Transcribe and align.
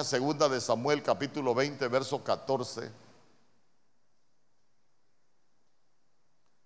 Segunda 0.00 0.48
de 0.48 0.58
Samuel 0.58 1.02
capítulo 1.02 1.54
20, 1.54 1.86
verso 1.88 2.24
14. 2.24 2.90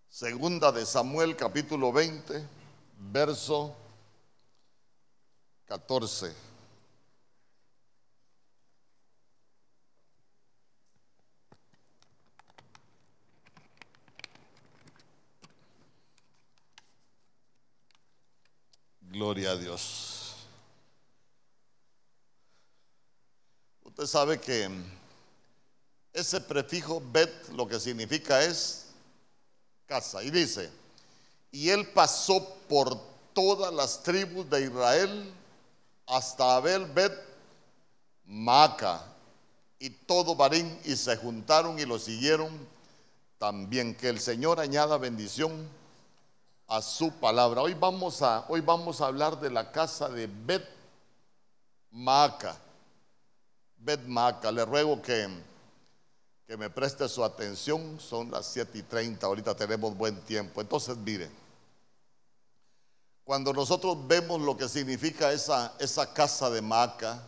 Segunda 0.08 0.70
de 0.70 0.86
Samuel 0.86 1.34
capítulo 1.34 1.92
20, 1.92 2.46
verso 3.10 3.74
14. 5.66 6.32
Gloria 19.02 19.50
a 19.50 19.56
Dios. 19.56 20.15
Usted 23.96 24.08
sabe 24.08 24.38
que 24.38 24.68
ese 26.12 26.38
prefijo 26.42 27.00
bet 27.00 27.48
lo 27.54 27.66
que 27.66 27.80
significa 27.80 28.44
es 28.44 28.88
casa. 29.86 30.22
Y 30.22 30.30
dice, 30.30 30.70
y 31.50 31.70
él 31.70 31.88
pasó 31.94 32.46
por 32.68 33.00
todas 33.32 33.72
las 33.72 34.02
tribus 34.02 34.50
de 34.50 34.64
Israel 34.64 35.32
hasta 36.06 36.56
Abel 36.56 36.84
Bet 36.84 37.10
Maca 38.26 39.02
y 39.78 39.88
todo 39.88 40.36
Barín 40.36 40.78
y 40.84 40.94
se 40.94 41.16
juntaron 41.16 41.78
y 41.78 41.86
lo 41.86 41.98
siguieron 41.98 42.50
también. 43.38 43.94
Que 43.94 44.10
el 44.10 44.20
Señor 44.20 44.60
añada 44.60 44.98
bendición 44.98 45.66
a 46.68 46.82
su 46.82 47.12
palabra. 47.12 47.62
Hoy 47.62 47.72
vamos 47.72 48.20
a, 48.20 48.44
hoy 48.50 48.60
vamos 48.60 49.00
a 49.00 49.06
hablar 49.06 49.40
de 49.40 49.48
la 49.48 49.72
casa 49.72 50.10
de 50.10 50.26
Bet 50.26 50.68
Maca. 51.90 52.60
Betmaca. 53.78 54.50
Le 54.50 54.64
ruego 54.64 55.00
que, 55.00 55.28
que 56.46 56.56
me 56.56 56.70
preste 56.70 57.08
su 57.08 57.24
atención. 57.24 57.98
Son 58.00 58.30
las 58.30 58.46
7 58.46 58.78
y 58.78 58.82
30. 58.82 59.26
Ahorita 59.26 59.54
tenemos 59.54 59.96
buen 59.96 60.20
tiempo. 60.22 60.60
Entonces, 60.60 60.96
mire. 60.96 61.30
Cuando 63.26 63.52
nosotros 63.52 64.06
vemos 64.06 64.40
lo 64.40 64.56
que 64.56 64.68
significa 64.68 65.32
esa, 65.32 65.74
esa 65.80 66.12
casa 66.12 66.48
de 66.48 66.62
Maca, 66.62 67.20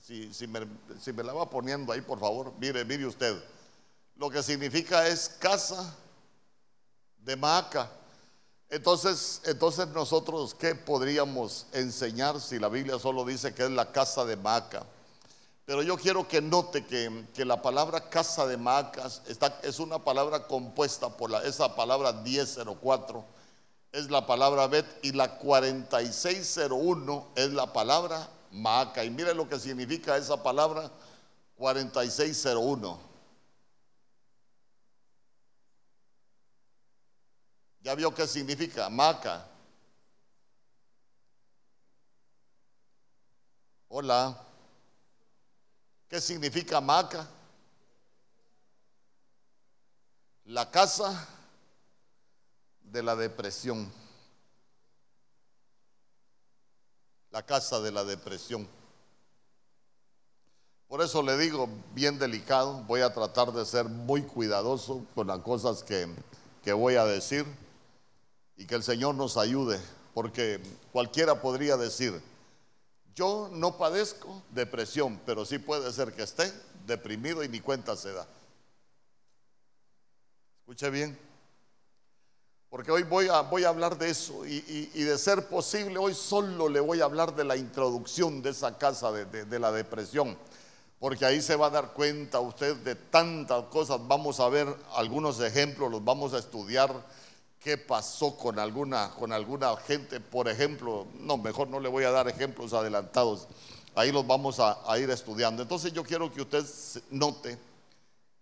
si, 0.00 0.32
si, 0.32 0.46
me, 0.46 0.60
si, 1.00 1.12
me, 1.12 1.24
la 1.24 1.32
va 1.32 1.50
poniendo 1.50 1.92
ahí, 1.92 2.00
por 2.00 2.20
favor, 2.20 2.52
mire, 2.60 2.84
mire 2.84 3.04
usted. 3.04 3.36
Lo 4.14 4.30
que 4.30 4.44
significa 4.44 5.08
es 5.08 5.28
casa 5.40 5.96
de 7.18 7.34
Maca. 7.34 7.90
Entonces, 8.68 9.42
entonces 9.44 9.88
nosotros, 9.88 10.54
¿qué 10.54 10.76
podríamos 10.76 11.66
enseñar 11.72 12.40
si 12.40 12.60
la 12.60 12.68
Biblia 12.68 13.00
solo 13.00 13.24
dice 13.24 13.52
que 13.52 13.64
es 13.64 13.70
la 13.70 13.90
casa 13.90 14.24
de 14.24 14.36
Maca? 14.36 14.86
Pero 15.70 15.84
yo 15.84 15.96
quiero 15.96 16.26
que 16.26 16.40
note 16.42 16.84
que, 16.84 17.44
la 17.44 17.62
palabra 17.62 18.10
casa 18.10 18.44
de 18.44 18.56
Macas 18.56 19.22
está, 19.28 19.60
es 19.62 19.78
una 19.78 20.00
palabra 20.00 20.48
compuesta 20.48 21.16
por 21.16 21.32
esa 21.44 21.76
palabra 21.76 22.12
1004, 22.12 23.24
es 23.92 24.10
la 24.10 24.26
palabra 24.26 24.66
Bet, 24.66 24.84
y 25.02 25.12
la 25.12 25.38
4601 25.38 27.28
es 27.36 27.52
la 27.52 27.72
palabra 27.72 28.28
Maca. 28.50 29.04
Y 29.04 29.10
mire 29.10 29.32
lo 29.32 29.48
que 29.48 29.60
significa 29.60 30.16
esa 30.16 30.42
palabra 30.42 30.90
4601. 31.54 32.98
¿Ya 37.82 37.94
vio 37.94 38.12
qué 38.12 38.26
significa? 38.26 38.90
Maca. 38.90 39.46
Hola. 43.88 44.49
¿Qué 46.10 46.20
significa 46.20 46.80
Maca? 46.80 47.24
La 50.46 50.68
casa 50.68 51.28
de 52.82 53.00
la 53.00 53.14
depresión. 53.14 53.88
La 57.30 57.46
casa 57.46 57.80
de 57.80 57.92
la 57.92 58.02
depresión. 58.02 58.66
Por 60.88 61.00
eso 61.00 61.22
le 61.22 61.38
digo, 61.38 61.68
bien 61.94 62.18
delicado, 62.18 62.82
voy 62.88 63.02
a 63.02 63.14
tratar 63.14 63.52
de 63.52 63.64
ser 63.64 63.84
muy 63.84 64.22
cuidadoso 64.22 65.06
con 65.14 65.28
las 65.28 65.38
cosas 65.38 65.84
que, 65.84 66.12
que 66.64 66.72
voy 66.72 66.96
a 66.96 67.04
decir 67.04 67.46
y 68.56 68.66
que 68.66 68.74
el 68.74 68.82
Señor 68.82 69.14
nos 69.14 69.36
ayude, 69.36 69.80
porque 70.12 70.60
cualquiera 70.90 71.40
podría 71.40 71.76
decir, 71.76 72.20
yo 73.20 73.50
no 73.52 73.76
padezco 73.76 74.42
depresión, 74.50 75.20
pero 75.26 75.44
sí 75.44 75.58
puede 75.58 75.92
ser 75.92 76.14
que 76.14 76.22
esté 76.22 76.50
deprimido 76.86 77.44
y 77.44 77.50
ni 77.50 77.60
cuenta 77.60 77.94
se 77.94 78.14
da. 78.14 78.26
Escuche 80.60 80.88
bien. 80.88 81.18
Porque 82.70 82.90
hoy 82.90 83.02
voy 83.02 83.28
a, 83.28 83.68
hablar 83.68 83.98
de 83.98 84.08
eso 84.08 84.46
y, 84.46 84.86
de 84.86 85.18
ser 85.18 85.48
posible, 85.48 85.98
hoy 85.98 86.14
solo 86.14 86.70
le 86.70 86.80
voy 86.80 87.02
a 87.02 87.04
hablar 87.04 87.34
de 87.34 87.44
la 87.44 87.58
introducción 87.58 88.40
de 88.40 88.50
esa 88.50 88.78
casa 88.78 89.12
de 89.12 89.58
la 89.58 89.70
depresión. 89.70 90.38
Porque 90.98 91.26
ahí 91.26 91.42
se 91.42 91.56
va 91.56 91.66
a 91.66 91.70
dar 91.70 91.92
cuenta 91.92 92.40
usted 92.40 92.74
de 92.76 92.94
tantas 92.94 93.64
cosas. 93.64 94.00
Vamos 94.08 94.40
a 94.40 94.48
ver 94.48 94.74
algunos 94.94 95.40
ejemplos, 95.40 95.90
los 95.90 96.02
vamos 96.02 96.32
a 96.32 96.38
estudiar 96.38 96.90
qué 97.60 97.76
pasó 97.76 98.36
con 98.36 98.58
alguna, 98.58 99.10
con 99.10 99.32
alguna 99.32 99.76
gente, 99.76 100.18
por 100.18 100.48
ejemplo, 100.48 101.06
no, 101.18 101.36
mejor 101.36 101.68
no 101.68 101.78
le 101.78 101.88
voy 101.88 102.04
a 102.04 102.10
dar 102.10 102.26
ejemplos 102.26 102.72
adelantados, 102.72 103.46
ahí 103.94 104.10
los 104.10 104.26
vamos 104.26 104.58
a, 104.58 104.98
ir 104.98 105.10
estudiando. 105.10 105.62
Entonces 105.62 105.92
yo 105.92 106.02
quiero 106.02 106.32
que 106.32 106.40
usted 106.40 106.64
note 107.10 107.58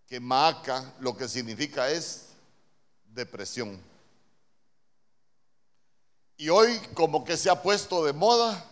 que 0.07 0.21
Maaca 0.21 0.95
lo 1.01 1.17
que 1.17 1.29
significa 1.29 1.91
es 1.91 2.27
depresión. 3.13 3.79
Y 6.37 6.49
hoy 6.51 6.79
como 6.95 7.25
que 7.25 7.37
se 7.37 7.51
ha 7.51 7.61
puesto 7.61 8.05
de 8.05 8.13
moda 8.13 8.65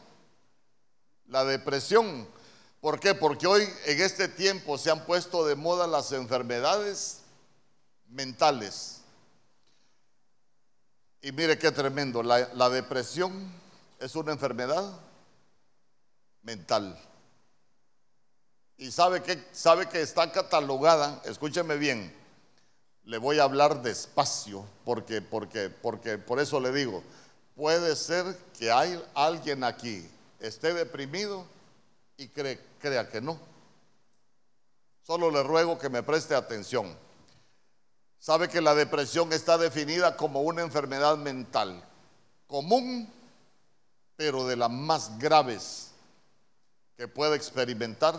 la 1.26 1.44
depresión. 1.44 2.28
¿Por 2.80 3.00
qué? 3.00 3.14
Porque 3.14 3.48
hoy 3.48 3.68
en 3.86 4.00
este 4.00 4.28
tiempo 4.28 4.78
se 4.78 4.92
han 4.92 5.04
puesto 5.04 5.44
de 5.44 5.56
moda 5.56 5.88
las 5.88 6.12
enfermedades 6.12 7.22
mentales. 8.08 8.95
Y 11.22 11.32
mire 11.32 11.58
qué 11.58 11.72
tremendo, 11.72 12.22
la, 12.22 12.70
depresión 12.70 13.52
es 13.98 14.14
una 14.14 14.32
enfermedad 14.32 15.00
mental. 16.42 16.98
Y 18.78 18.90
sabe 18.90 19.22
que, 19.22 19.42
sabe 19.52 19.88
que 19.88 20.02
está 20.02 20.30
catalogada, 20.30 21.22
escúcheme 21.24 21.76
bien, 21.76 22.14
le 23.04 23.18
voy 23.18 23.38
a 23.38 23.44
hablar 23.44 23.82
despacio, 23.82 24.64
porque, 24.84 25.22
porque, 25.22 25.70
porque 25.70 26.18
por 26.18 26.38
eso 26.38 26.60
le 26.60 26.72
digo, 26.72 27.02
puede 27.54 27.96
ser 27.96 28.36
que 28.58 28.70
hay 28.70 29.02
alguien 29.14 29.64
aquí 29.64 30.08
esté 30.40 30.74
deprimido 30.74 31.46
y 32.16 32.28
crea 32.28 33.08
que 33.10 33.20
no. 33.20 33.38
Solo 35.02 35.30
le 35.30 35.42
ruego 35.42 35.78
que 35.78 35.88
me 35.88 36.02
preste 36.02 36.34
atención. 36.34 36.96
Sabe 38.26 38.48
que 38.48 38.60
la 38.60 38.74
depresión 38.74 39.32
está 39.32 39.56
definida 39.56 40.16
como 40.16 40.40
una 40.40 40.62
enfermedad 40.62 41.16
mental 41.16 41.80
común, 42.48 43.08
pero 44.16 44.44
de 44.48 44.56
las 44.56 44.68
más 44.68 45.16
graves 45.16 45.92
que 46.96 47.06
puede 47.06 47.36
experimentar 47.36 48.16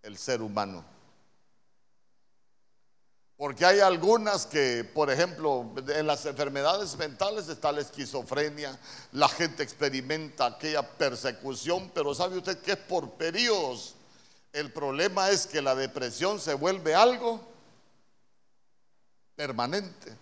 el 0.00 0.16
ser 0.16 0.40
humano. 0.40 0.82
Porque 3.36 3.66
hay 3.66 3.80
algunas 3.80 4.46
que, 4.46 4.82
por 4.82 5.10
ejemplo, 5.10 5.70
en 5.86 6.06
las 6.06 6.24
enfermedades 6.24 6.96
mentales 6.96 7.48
está 7.48 7.70
la 7.70 7.82
esquizofrenia, 7.82 8.80
la 9.12 9.28
gente 9.28 9.62
experimenta 9.62 10.46
aquella 10.46 10.82
persecución, 10.96 11.90
pero 11.94 12.14
sabe 12.14 12.38
usted 12.38 12.56
que 12.62 12.72
es 12.72 12.78
por 12.78 13.10
periodos. 13.10 13.94
El 14.54 14.72
problema 14.72 15.28
es 15.28 15.46
que 15.46 15.60
la 15.60 15.74
depresión 15.74 16.40
se 16.40 16.54
vuelve 16.54 16.94
algo 16.94 17.52
permanente. 19.36 20.16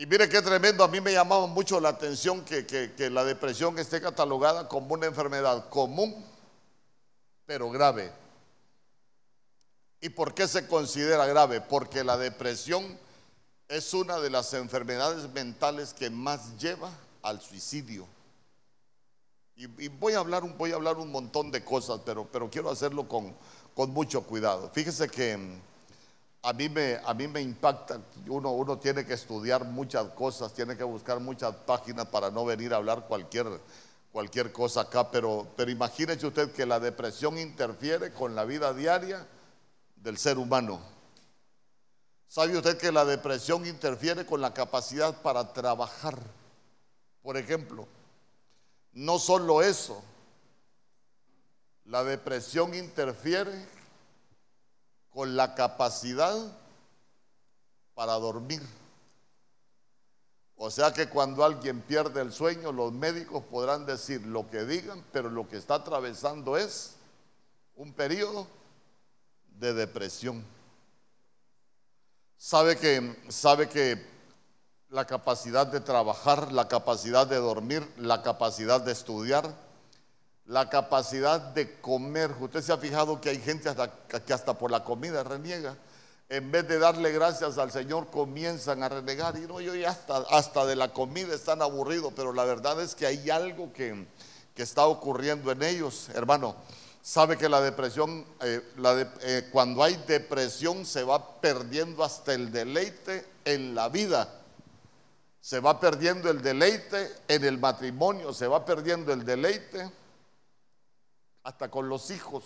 Y 0.00 0.06
mire 0.06 0.28
qué 0.28 0.40
tremendo, 0.40 0.82
a 0.82 0.88
mí 0.88 1.00
me 1.00 1.12
llamaba 1.12 1.46
mucho 1.46 1.78
la 1.78 1.90
atención 1.90 2.42
que, 2.44 3.10
la 3.10 3.22
depresión 3.22 3.78
esté 3.78 4.00
catalogada 4.00 4.66
como 4.66 4.94
una 4.94 5.06
enfermedad 5.06 5.68
común, 5.68 6.24
pero 7.44 7.70
grave. 7.70 8.10
¿Y 10.00 10.08
por 10.08 10.32
qué 10.32 10.48
se 10.48 10.66
considera 10.66 11.26
grave? 11.26 11.60
Porque 11.60 12.02
la 12.02 12.16
depresión 12.16 12.98
es 13.68 13.92
una 13.92 14.18
de 14.20 14.30
las 14.30 14.54
enfermedades 14.54 15.30
mentales 15.34 15.92
que 15.92 16.08
más 16.08 16.56
lleva 16.56 16.90
al 17.20 17.42
suicidio. 17.42 18.06
Y, 19.56 19.88
voy, 19.88 20.14
a 20.14 20.20
hablar, 20.20 20.42
voy 20.56 20.72
a 20.72 20.76
hablar 20.76 20.96
un 20.96 21.12
montón 21.12 21.50
de 21.50 21.62
cosas, 21.62 22.00
pero, 22.06 22.26
pero 22.32 22.48
quiero 22.48 22.70
hacerlo 22.70 23.06
con, 23.06 23.36
con 23.74 23.90
mucho 23.90 24.22
cuidado. 24.22 24.70
Fíjese 24.72 25.10
que 25.10 25.38
a 26.42 26.52
mí 26.52 26.68
me, 26.68 26.98
a 27.04 27.12
mí 27.12 27.28
me 27.28 27.40
impacta, 27.40 28.00
uno, 28.26 28.52
uno 28.52 28.78
tiene 28.78 29.04
que 29.04 29.14
estudiar 29.14 29.64
muchas 29.64 30.08
cosas, 30.08 30.54
tiene 30.54 30.76
que 30.76 30.84
buscar 30.84 31.20
muchas 31.20 31.54
páginas 31.54 32.06
para 32.06 32.30
no 32.30 32.44
venir 32.44 32.72
a 32.72 32.76
hablar 32.76 33.06
cualquier, 33.06 33.46
cualquier 34.10 34.50
cosa 34.50 34.82
acá, 34.82 35.10
pero, 35.10 35.46
pero 35.56 35.70
imagínese 35.70 36.26
usted 36.26 36.52
que 36.52 36.64
la 36.64 36.80
depresión 36.80 37.38
interfiere 37.38 38.12
con 38.12 38.34
la 38.34 38.44
vida 38.44 38.72
diaria 38.72 39.26
del 39.96 40.16
ser 40.16 40.38
humano. 40.38 40.80
¿Sabe 42.26 42.56
usted 42.56 42.78
que 42.78 42.92
la 42.92 43.04
depresión 43.04 43.66
interfiere 43.66 44.24
con 44.24 44.40
la 44.40 44.54
capacidad 44.54 45.20
para 45.20 45.52
trabajar? 45.52 46.18
Por 47.22 47.36
ejemplo, 47.36 47.86
no 48.92 49.18
solo 49.18 49.62
eso, 49.62 50.02
la 51.84 52.02
depresión 52.02 52.74
interfiere 52.74 53.66
con 55.12 55.36
la 55.36 55.54
capacidad 55.54 56.36
para 57.94 58.14
dormir. 58.14 58.62
O 60.56 60.70
sea 60.70 60.92
que 60.92 61.08
cuando 61.08 61.44
alguien 61.44 61.80
pierde 61.80 62.20
el 62.20 62.32
sueño, 62.32 62.70
los 62.70 62.92
médicos 62.92 63.42
podrán 63.44 63.86
decir 63.86 64.26
lo 64.26 64.48
que 64.50 64.64
digan, 64.64 65.04
pero 65.10 65.30
lo 65.30 65.48
que 65.48 65.56
está 65.56 65.76
atravesando 65.76 66.56
es 66.56 66.96
un 67.76 67.94
periodo 67.94 68.46
de 69.58 69.72
depresión. 69.72 70.44
Sabe 72.36 72.76
que, 72.76 73.16
sabe 73.28 73.68
que 73.68 74.06
la 74.90 75.06
capacidad 75.06 75.66
de 75.66 75.80
trabajar, 75.80 76.52
la 76.52 76.68
capacidad 76.68 77.26
de 77.26 77.36
dormir, 77.36 77.86
la 77.96 78.22
capacidad 78.22 78.80
de 78.80 78.92
estudiar, 78.92 79.54
la 80.50 80.68
capacidad 80.68 81.40
de 81.40 81.80
comer. 81.80 82.34
Usted 82.38 82.60
se 82.60 82.72
ha 82.72 82.76
fijado 82.76 83.20
que 83.20 83.30
hay 83.30 83.40
gente 83.40 83.70
que 84.26 84.32
hasta 84.34 84.58
por 84.58 84.70
la 84.70 84.84
comida 84.84 85.24
reniega 85.24 85.76
en 86.30 86.52
vez 86.52 86.66
de 86.68 86.78
darle 86.78 87.10
gracias 87.10 87.58
al 87.58 87.72
Señor, 87.72 88.06
comienzan 88.08 88.84
a 88.84 88.88
renegar. 88.88 89.36
Y 89.36 89.40
no, 89.40 89.60
yo 89.60 89.74
ya 89.74 89.90
hasta, 89.90 90.18
hasta 90.30 90.64
de 90.64 90.76
la 90.76 90.92
comida 90.92 91.34
están 91.34 91.60
aburridos, 91.60 92.12
pero 92.14 92.32
la 92.32 92.44
verdad 92.44 92.80
es 92.80 92.94
que 92.94 93.04
hay 93.04 93.28
algo 93.30 93.72
que, 93.72 94.06
está 94.56 94.86
ocurriendo 94.86 95.50
en 95.50 95.62
ellos, 95.62 96.10
hermano. 96.14 96.54
Sabe 97.02 97.38
que 97.38 97.48
la 97.48 97.62
depresión, 97.62 98.26
eh, 98.42 98.60
eh, 99.22 99.48
cuando 99.50 99.82
hay 99.82 99.96
depresión 100.06 100.84
se 100.84 101.02
va 101.02 101.40
perdiendo 101.40 102.04
hasta 102.04 102.34
el 102.34 102.52
deleite 102.52 103.24
en 103.46 103.74
la 103.74 103.88
vida. 103.88 104.28
Se 105.40 105.60
va 105.60 105.80
perdiendo 105.80 106.30
el 106.30 106.42
deleite 106.42 107.10
en 107.26 107.42
el 107.42 107.58
matrimonio, 107.58 108.34
se 108.34 108.46
va 108.46 108.66
perdiendo 108.66 109.14
el 109.14 109.24
deleite 109.24 109.90
hasta 111.50 111.68
con 111.68 111.88
los 111.88 112.10
hijos. 112.12 112.44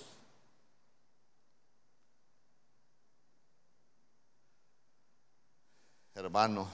hermano, 6.15 6.69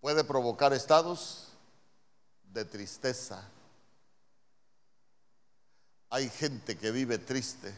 puede 0.00 0.24
provocar 0.24 0.72
estados 0.72 1.48
de 2.44 2.64
tristeza. 2.64 3.46
Hay 6.08 6.30
gente 6.30 6.78
que 6.78 6.90
vive 6.92 7.18
triste. 7.18 7.74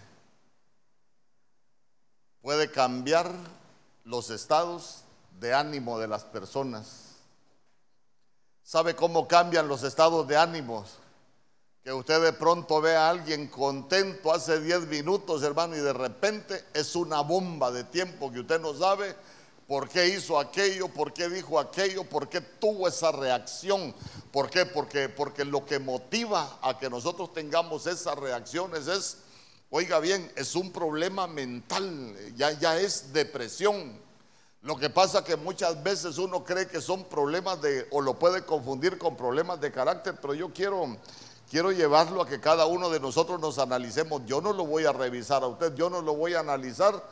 Puede 2.41 2.71
cambiar 2.71 3.33
los 4.05 4.31
estados 4.31 5.03
de 5.41 5.55
ánimo 5.55 5.99
de 5.99 6.07
las 6.07 6.23
personas. 6.25 7.17
¿Sabe 8.63 8.95
cómo 8.95 9.27
cambian 9.27 9.67
los 9.67 9.83
estados 9.83 10.29
de 10.29 10.37
ánimos? 10.37 10.99
Que 11.88 11.94
usted 11.94 12.23
de 12.23 12.35
pronto 12.35 12.82
ve 12.82 12.94
a 12.94 13.08
alguien 13.08 13.46
contento 13.46 14.31
hace 14.31 14.61
10 14.61 14.88
minutos, 14.88 15.43
hermano, 15.43 15.75
y 15.75 15.81
de 15.81 15.94
repente 15.94 16.67
es 16.75 16.94
una 16.94 17.23
bomba 17.23 17.70
de 17.70 17.82
tiempo 17.82 18.31
que 18.31 18.40
usted 18.40 18.61
no 18.61 18.75
sabe 18.75 19.17
por 19.67 19.88
qué 19.88 20.08
hizo 20.08 20.38
aquello, 20.38 20.88
por 20.88 21.14
qué 21.14 21.31
dijo 21.31 21.58
aquello, 21.58 22.05
por 22.05 22.29
qué 22.29 22.43
tuvo 22.43 22.88
esa 22.88 23.11
reacción. 23.11 23.94
¿Por 24.31 24.50
qué? 24.50 24.67
Porque, 24.67 25.08
porque 25.08 25.46
lo 25.46 25.64
que 25.64 25.79
motiva 25.79 26.58
a 26.61 26.79
que 26.79 26.90
nosotros 26.90 27.32
tengamos 27.32 27.87
esas 27.87 28.19
reacciones 28.19 28.87
es, 28.87 29.17
oiga 29.70 29.99
bien, 29.99 30.31
es 30.37 30.56
un 30.56 30.70
problema 30.70 31.26
mental, 31.26 32.14
ya, 32.37 32.50
ya 32.50 32.79
es 32.79 33.14
depresión. 33.14 33.99
Lo 34.61 34.76
que 34.76 34.90
pasa 34.90 35.25
que 35.25 35.37
muchas 35.37 35.82
veces 35.82 36.19
uno 36.19 36.44
cree 36.44 36.69
que 36.69 36.82
son 36.82 37.05
problemas 37.05 37.62
de, 37.62 37.87
o 37.93 38.02
lo 38.02 38.19
puede 38.19 38.44
confundir 38.44 38.99
con 38.99 39.17
problemas 39.17 39.58
de 39.58 39.73
carácter, 39.73 40.17
pero 40.20 40.35
yo 40.35 40.52
quiero 40.52 40.99
Quiero 41.50 41.73
llevarlo 41.73 42.21
a 42.21 42.27
que 42.27 42.41
cada 42.41 42.67
uno 42.67 42.91
de 42.91 43.00
nosotros 43.00 43.41
nos 43.41 43.59
analicemos. 43.59 44.23
Yo 44.27 44.43
no 44.43 44.53
lo 44.53 44.67
voy 44.67 44.85
a 44.85 44.93
revisar 44.93 45.43
a 45.43 45.47
usted, 45.47 45.75
yo 45.75 45.89
no 45.89 46.03
lo 46.03 46.15
voy 46.15 46.35
a 46.35 46.41
analizar 46.41 47.03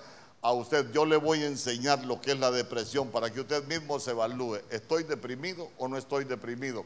a 0.43 0.53
usted. 0.53 0.93
Yo 0.93 1.07
le 1.07 1.17
voy 1.17 1.43
a 1.43 1.47
enseñar 1.47 2.05
lo 2.05 2.21
que 2.21 2.33
es 2.33 2.39
la 2.39 2.51
depresión 2.51 3.09
para 3.09 3.33
que 3.33 3.41
usted 3.41 3.65
mismo 3.67 3.99
se 3.99 4.11
evalúe. 4.11 4.61
¿Estoy 4.71 5.05
deprimido 5.05 5.71
o 5.79 5.89
no 5.89 5.97
estoy 5.97 6.25
deprimido? 6.25 6.85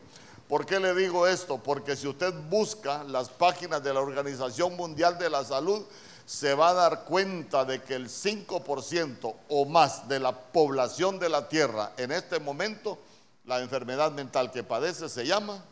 ¿Por 0.48 0.64
qué 0.64 0.78
le 0.78 0.94
digo 0.94 1.26
esto? 1.26 1.58
Porque 1.58 1.96
si 1.96 2.06
usted 2.06 2.32
busca 2.48 3.02
las 3.02 3.28
páginas 3.28 3.82
de 3.82 3.94
la 3.94 4.00
Organización 4.00 4.76
Mundial 4.76 5.18
de 5.18 5.30
la 5.30 5.44
Salud, 5.44 5.82
se 6.26 6.54
va 6.54 6.68
a 6.68 6.74
dar 6.74 7.04
cuenta 7.04 7.64
de 7.64 7.82
que 7.82 7.94
el 7.94 8.08
5% 8.08 9.34
o 9.48 9.64
más 9.64 10.08
de 10.08 10.20
la 10.20 10.32
población 10.32 11.18
de 11.18 11.28
la 11.28 11.48
Tierra 11.48 11.92
en 11.96 12.12
este 12.12 12.38
momento, 12.38 12.98
la 13.44 13.60
enfermedad 13.60 14.12
mental 14.12 14.52
que 14.52 14.62
padece 14.62 15.08
se 15.08 15.26
llama 15.26 15.64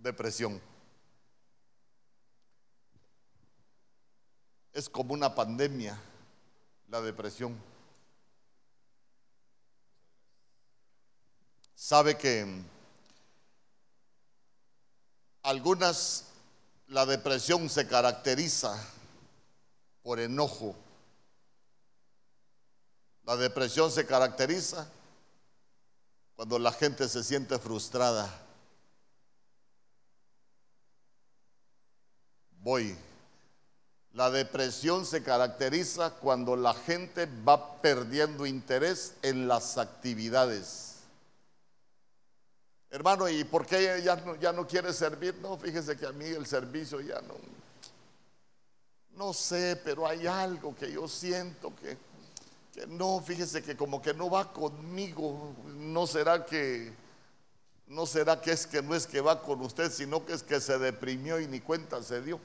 depresión. 0.00 0.60
Es 4.72 4.88
como 4.88 5.14
una 5.14 5.34
pandemia 5.34 6.00
la 6.88 7.00
depresión. 7.00 7.56
Sabe 11.74 12.16
que 12.16 12.62
algunas, 15.42 16.26
la 16.88 17.06
depresión 17.06 17.68
se 17.68 17.86
caracteriza 17.86 18.76
por 20.02 20.20
enojo. 20.20 20.76
La 23.24 23.36
depresión 23.36 23.90
se 23.90 24.06
caracteriza 24.06 24.90
cuando 26.36 26.58
la 26.58 26.72
gente 26.72 27.08
se 27.08 27.22
siente 27.22 27.58
frustrada 27.58 28.49
Voy. 32.62 32.96
La 34.12 34.30
depresión 34.30 35.06
se 35.06 35.22
caracteriza 35.22 36.10
cuando 36.10 36.56
la 36.56 36.74
gente 36.74 37.26
va 37.26 37.80
perdiendo 37.80 38.44
interés 38.44 39.14
en 39.22 39.46
las 39.46 39.78
actividades. 39.78 40.96
Hermano, 42.90 43.28
¿y 43.28 43.44
por 43.44 43.66
qué 43.66 44.02
ya 44.04 44.16
no, 44.16 44.34
ya 44.34 44.52
no 44.52 44.66
quiere 44.66 44.92
servir? 44.92 45.36
No, 45.40 45.56
fíjese 45.56 45.96
que 45.96 46.06
a 46.06 46.12
mí 46.12 46.24
el 46.24 46.44
servicio 46.44 47.00
ya 47.00 47.20
no. 47.20 47.34
No 49.16 49.32
sé, 49.32 49.80
pero 49.84 50.08
hay 50.08 50.26
algo 50.26 50.74
que 50.74 50.90
yo 50.90 51.06
siento 51.06 51.72
que, 51.76 51.96
que 52.74 52.86
no, 52.88 53.20
fíjese 53.20 53.62
que 53.62 53.76
como 53.76 54.02
que 54.02 54.12
no 54.12 54.28
va 54.28 54.52
conmigo. 54.52 55.54
No 55.66 56.06
será 56.06 56.44
que 56.44 56.92
no 57.86 58.06
será 58.06 58.40
que 58.40 58.52
es 58.52 58.66
que 58.68 58.82
no 58.82 58.94
es 58.94 59.06
que 59.06 59.20
va 59.20 59.42
con 59.42 59.60
usted, 59.60 59.90
sino 59.90 60.24
que 60.24 60.32
es 60.32 60.42
que 60.42 60.60
se 60.60 60.78
deprimió 60.78 61.40
y 61.40 61.46
ni 61.46 61.60
cuenta 61.60 62.02
se 62.02 62.22
dio. 62.22 62.40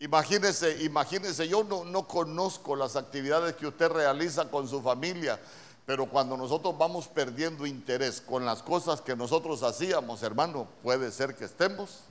Imagínese, 0.00 0.84
imagínese, 0.84 1.48
yo 1.48 1.64
no, 1.64 1.84
no 1.84 2.06
conozco 2.06 2.76
las 2.76 2.94
actividades 2.94 3.56
que 3.56 3.66
usted 3.66 3.88
realiza 3.88 4.48
con 4.48 4.68
su 4.68 4.80
familia, 4.80 5.40
pero 5.84 6.06
cuando 6.06 6.36
nosotros 6.36 6.78
vamos 6.78 7.08
perdiendo 7.08 7.66
interés 7.66 8.20
con 8.20 8.44
las 8.44 8.62
cosas 8.62 9.00
que 9.00 9.16
nosotros 9.16 9.62
hacíamos, 9.62 10.22
hermano, 10.22 10.68
puede 10.82 11.10
ser 11.10 11.34
que 11.34 11.46
estemos 11.46 12.02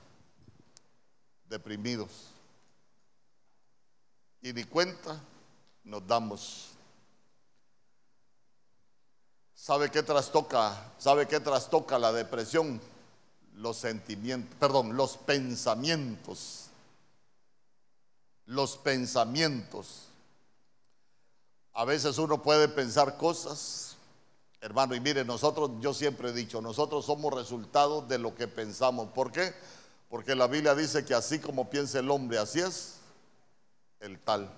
deprimidos. 1.48 2.10
Y 4.42 4.52
ni 4.52 4.66
cuenta 4.66 5.22
nos 5.84 6.06
damos. 6.06 6.70
¿Sabe 9.56 9.90
qué 9.90 10.04
trastoca? 10.04 10.92
¿Sabe 10.98 11.28
qué 11.28 11.40
trastoca 11.40 11.98
la 11.98 12.12
depresión? 12.12 12.82
Los 13.56 13.78
sentimientos, 13.78 14.56
perdón, 14.60 14.96
los 14.96 15.18
pensamientos. 15.18 16.67
Los 18.48 18.78
pensamientos. 18.78 20.08
A 21.74 21.86
veces 21.86 22.18
uno 22.18 22.42
puede 22.42 22.68
pensar 22.68 23.18
cosas, 23.18 23.96
hermano, 24.62 24.96
y 24.96 25.00
mire, 25.00 25.24
nosotros, 25.24 25.70
yo 25.80 25.94
siempre 25.94 26.30
he 26.30 26.34
dicho, 26.34 26.60
nosotros 26.60 27.06
somos 27.06 27.32
resultado 27.32 28.02
de 28.02 28.18
lo 28.18 28.34
que 28.34 28.48
pensamos. 28.48 29.10
¿Por 29.12 29.32
qué? 29.32 29.54
Porque 30.10 30.34
la 30.34 30.48
Biblia 30.48 30.74
dice 30.74 31.06
que 31.06 31.14
así 31.14 31.38
como 31.38 31.70
piensa 31.70 32.00
el 32.00 32.10
hombre, 32.10 32.40
así 32.40 32.62
es 32.62 32.96
el 34.00 34.20
tal. 34.20 34.52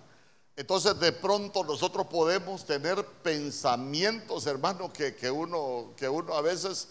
Entonces 0.55 0.99
de 0.99 1.11
pronto 1.11 1.63
nosotros 1.63 2.07
podemos 2.07 2.65
tener 2.65 3.05
pensamientos, 3.23 4.45
hermano, 4.45 4.91
que, 4.91 5.31
uno, 5.31 5.93
que 5.95 6.07
uno 6.09 6.33
a 6.33 6.41
veces 6.41 6.89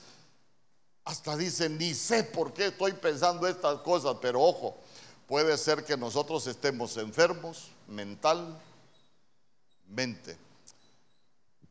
hasta 1.04 1.36
dice, 1.36 1.68
ni 1.68 1.94
sé 1.94 2.24
por 2.24 2.52
qué 2.52 2.66
estoy 2.66 2.92
pensando 2.92 3.46
estas 3.46 3.80
cosas, 3.80 4.16
pero 4.20 4.42
ojo, 4.42 4.76
puede 5.28 5.56
ser 5.58 5.84
que 5.84 5.96
nosotros 5.96 6.46
estemos 6.46 6.96
enfermos 6.96 7.68
mentalmente. 7.86 8.58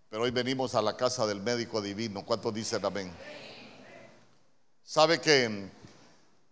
Pero 0.09 0.23
hoy 0.23 0.31
venimos 0.31 0.75
a 0.75 0.81
la 0.81 0.95
casa 0.95 1.25
del 1.25 1.41
médico 1.41 1.81
divino. 1.81 2.23
¿Cuántos 2.23 2.53
dicen 2.53 2.85
amén? 2.85 3.11
Sabe 4.83 5.19
que 5.19 5.69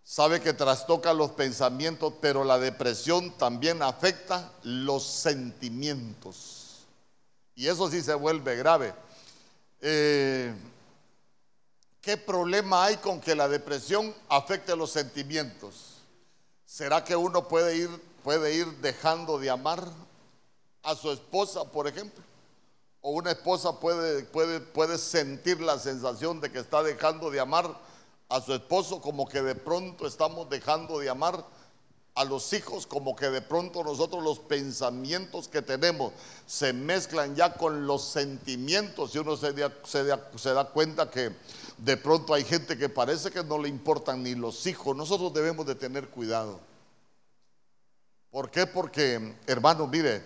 sabe 0.02 0.40
que 0.40 0.52
trastoca 0.52 1.14
los 1.14 1.30
pensamientos, 1.30 2.12
pero 2.20 2.44
la 2.44 2.58
depresión 2.58 3.30
también 3.38 3.82
afecta 3.82 4.52
los 4.62 5.04
sentimientos. 5.04 6.86
Y 7.54 7.68
eso 7.68 7.90
sí 7.90 8.02
se 8.02 8.14
vuelve 8.14 8.56
grave. 8.56 8.92
Eh, 9.80 10.52
¿Qué 12.00 12.16
problema 12.16 12.84
hay 12.84 12.96
con 12.98 13.20
que 13.20 13.34
la 13.34 13.48
depresión 13.48 14.14
afecte 14.28 14.76
los 14.76 14.90
sentimientos? 14.90 15.95
¿Será 16.66 17.04
que 17.04 17.14
uno 17.14 17.46
puede 17.46 17.76
ir, 17.76 17.88
puede 18.24 18.52
ir 18.54 18.66
dejando 18.78 19.38
de 19.38 19.48
amar 19.48 19.88
a 20.82 20.96
su 20.96 21.12
esposa, 21.12 21.64
por 21.64 21.86
ejemplo? 21.86 22.22
¿O 23.00 23.12
una 23.12 23.30
esposa 23.30 23.78
puede, 23.78 24.24
puede, 24.24 24.60
puede 24.60 24.98
sentir 24.98 25.60
la 25.60 25.78
sensación 25.78 26.40
de 26.40 26.50
que 26.50 26.58
está 26.58 26.82
dejando 26.82 27.30
de 27.30 27.38
amar 27.38 27.80
a 28.28 28.40
su 28.40 28.52
esposo 28.52 29.00
como 29.00 29.28
que 29.28 29.40
de 29.42 29.54
pronto 29.54 30.08
estamos 30.08 30.50
dejando 30.50 30.98
de 30.98 31.08
amar 31.08 31.44
a 32.16 32.24
los 32.24 32.52
hijos, 32.52 32.86
como 32.86 33.14
que 33.14 33.30
de 33.30 33.42
pronto 33.42 33.84
nosotros 33.84 34.24
los 34.24 34.40
pensamientos 34.40 35.46
que 35.46 35.62
tenemos 35.62 36.12
se 36.46 36.72
mezclan 36.72 37.36
ya 37.36 37.54
con 37.54 37.86
los 37.86 38.02
sentimientos 38.02 39.14
y 39.14 39.18
uno 39.18 39.36
se 39.36 39.52
da, 39.52 39.70
se 39.84 40.52
da 40.52 40.64
cuenta 40.64 41.10
que 41.10 41.30
de 41.78 41.96
pronto 41.96 42.32
hay 42.32 42.44
gente 42.44 42.76
que 42.76 42.88
parece 42.88 43.30
que 43.30 43.44
no 43.44 43.58
le 43.58 43.68
importan 43.68 44.22
ni 44.22 44.34
los 44.34 44.66
hijos. 44.66 44.96
Nosotros 44.96 45.32
debemos 45.32 45.66
de 45.66 45.74
tener 45.74 46.08
cuidado. 46.08 46.60
¿Por 48.30 48.50
qué? 48.50 48.66
Porque, 48.66 49.34
hermano, 49.46 49.86
mire, 49.86 50.22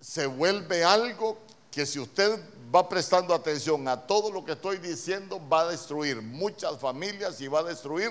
se 0.00 0.26
vuelve 0.26 0.84
algo 0.84 1.38
que 1.70 1.86
si 1.86 1.98
usted 1.98 2.40
va 2.74 2.88
prestando 2.88 3.34
atención 3.34 3.86
a 3.88 4.06
todo 4.06 4.30
lo 4.30 4.44
que 4.44 4.52
estoy 4.52 4.78
diciendo, 4.78 5.40
va 5.48 5.62
a 5.62 5.68
destruir 5.68 6.20
muchas 6.20 6.78
familias 6.78 7.40
y 7.40 7.48
va 7.48 7.60
a 7.60 7.64
destruir 7.64 8.10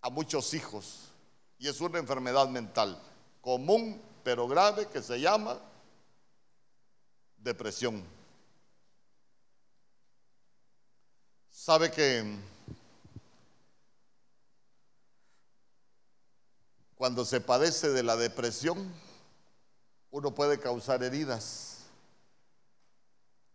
a 0.00 0.10
muchos 0.10 0.54
hijos. 0.54 1.08
Y 1.58 1.68
es 1.68 1.80
una 1.80 1.98
enfermedad 1.98 2.48
mental 2.48 3.00
común, 3.40 4.00
pero 4.22 4.46
grave, 4.46 4.86
que 4.88 5.02
se 5.02 5.20
llama 5.20 5.58
depresión. 7.38 8.02
Sabe 11.64 11.92
que 11.92 12.24
cuando 16.96 17.24
se 17.24 17.40
padece 17.40 17.90
de 17.90 18.02
la 18.02 18.16
depresión, 18.16 18.92
uno 20.10 20.34
puede 20.34 20.58
causar 20.58 21.04
heridas 21.04 21.84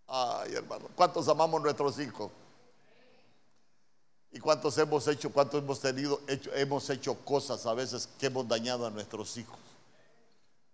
Ay, 0.08 0.56
hermano, 0.56 0.88
¿cuántos 0.96 1.28
amamos 1.28 1.62
nuestros 1.62 2.00
hijos? 2.00 2.32
¿Y 4.32 4.40
cuántos 4.40 4.78
hemos 4.78 5.06
hecho, 5.10 5.30
cuántos 5.34 5.62
hemos 5.62 5.82
tenido, 5.82 6.22
hecho, 6.30 6.50
hemos 6.56 6.90
hecho 6.90 7.14
cosas 7.26 7.66
a 7.66 7.74
veces 7.74 8.08
que 8.18 8.28
hemos 8.28 8.48
dañado 8.48 8.88
a 8.88 8.90
nuestros 8.90 9.36
hijos? 9.36 9.60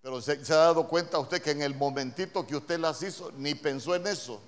Pero 0.03 0.21
se, 0.21 0.45
se 0.45 0.53
ha 0.53 0.57
dado 0.57 0.87
cuenta 0.87 1.17
usted 1.17 1.41
que 1.41 1.49
en 1.49 1.63
el 1.63 1.73
momentito 1.73 2.45
que 2.45 2.57
usted 2.57 2.77
las 2.77 3.01
hizo, 3.01 3.31
ni 3.31 3.55
pensó 3.55 3.95
en 3.95 4.05
eso. 4.05 4.39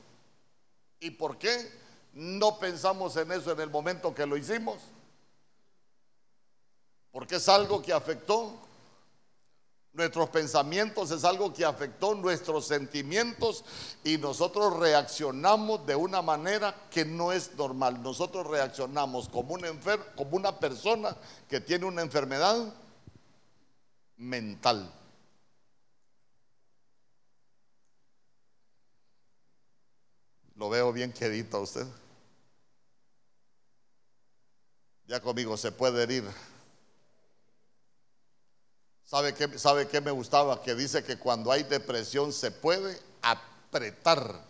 ¿Y 1.00 1.10
por 1.10 1.40
qué 1.40 1.84
no 2.16 2.58
pensamos 2.58 3.16
en 3.18 3.32
eso 3.32 3.52
en 3.52 3.60
el 3.60 3.70
momento 3.70 4.16
que 4.16 4.26
lo 4.26 4.36
hicimos? 4.36 4.80
Porque 7.12 7.36
es 7.36 7.48
algo 7.48 7.82
que 7.82 7.94
afectó 7.94 8.66
Nuestros 9.96 10.28
pensamientos 10.28 11.10
es 11.12 11.24
algo 11.24 11.54
que 11.54 11.64
afectó 11.64 12.16
nuestros 12.16 12.68
sentimientos 12.68 13.64
y 14.04 14.18
nosotros 14.18 14.78
reaccionamos 14.78 15.86
de 15.86 15.96
una 15.96 16.22
manera 16.22 16.76
que 16.92 17.06
no 17.06 17.32
es 17.32 17.56
normal. 17.56 18.04
Nosotros 18.04 18.46
reaccionamos 18.46 19.30
como, 19.30 19.54
una 19.54 20.60
persona 20.60 21.16
que 21.48 21.62
tiene 21.62 21.86
una 21.86 22.02
enfermedad 22.02 22.74
mental. 24.18 24.92
Lo 30.56 30.70
veo 30.70 30.92
bien 30.92 31.14
quedito 31.14 31.56
a 31.56 31.62
usted. 31.62 31.88
Ya 35.08 35.20
conmigo 35.20 35.56
se 35.56 35.72
puede 35.72 36.04
herir. 36.04 36.24
¿Sabe 39.04 39.36
qué, 39.36 39.60
¿Sabe 39.60 39.88
qué 39.88 40.02
me 40.02 40.10
gustaba? 40.10 40.62
Que 40.64 40.74
dice 40.74 41.04
que 41.04 41.18
cuando 41.18 41.52
hay 41.52 41.64
depresión 41.64 42.34
se 42.34 42.50
puede 42.50 43.00
apretar. 43.22 44.42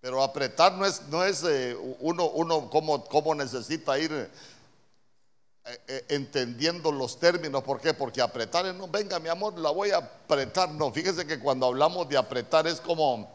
Pero 0.00 0.22
apretar 0.22 0.74
no 0.74 0.86
es, 0.86 1.02
no 1.08 1.24
es 1.24 1.42
eh, 1.42 1.76
uno, 1.98 2.26
uno 2.26 2.70
como, 2.70 3.34
necesita 3.34 3.98
ir 3.98 4.12
eh, 4.12 4.30
eh, 5.88 6.04
entendiendo 6.10 6.92
los 6.92 7.18
términos. 7.18 7.64
¿Por 7.64 7.80
qué? 7.80 7.94
Porque 7.94 8.22
apretar 8.22 8.64
es 8.66 8.74
no, 8.74 8.86
venga 8.86 9.18
mi 9.18 9.28
amor, 9.28 9.58
la 9.58 9.70
voy 9.70 9.90
a 9.90 9.96
apretar. 9.96 10.70
No, 10.70 10.92
fíjese 10.92 11.26
que 11.26 11.40
cuando 11.40 11.66
hablamos 11.66 12.08
de 12.08 12.16
apretar 12.16 12.68
es 12.68 12.80
como, 12.80 13.28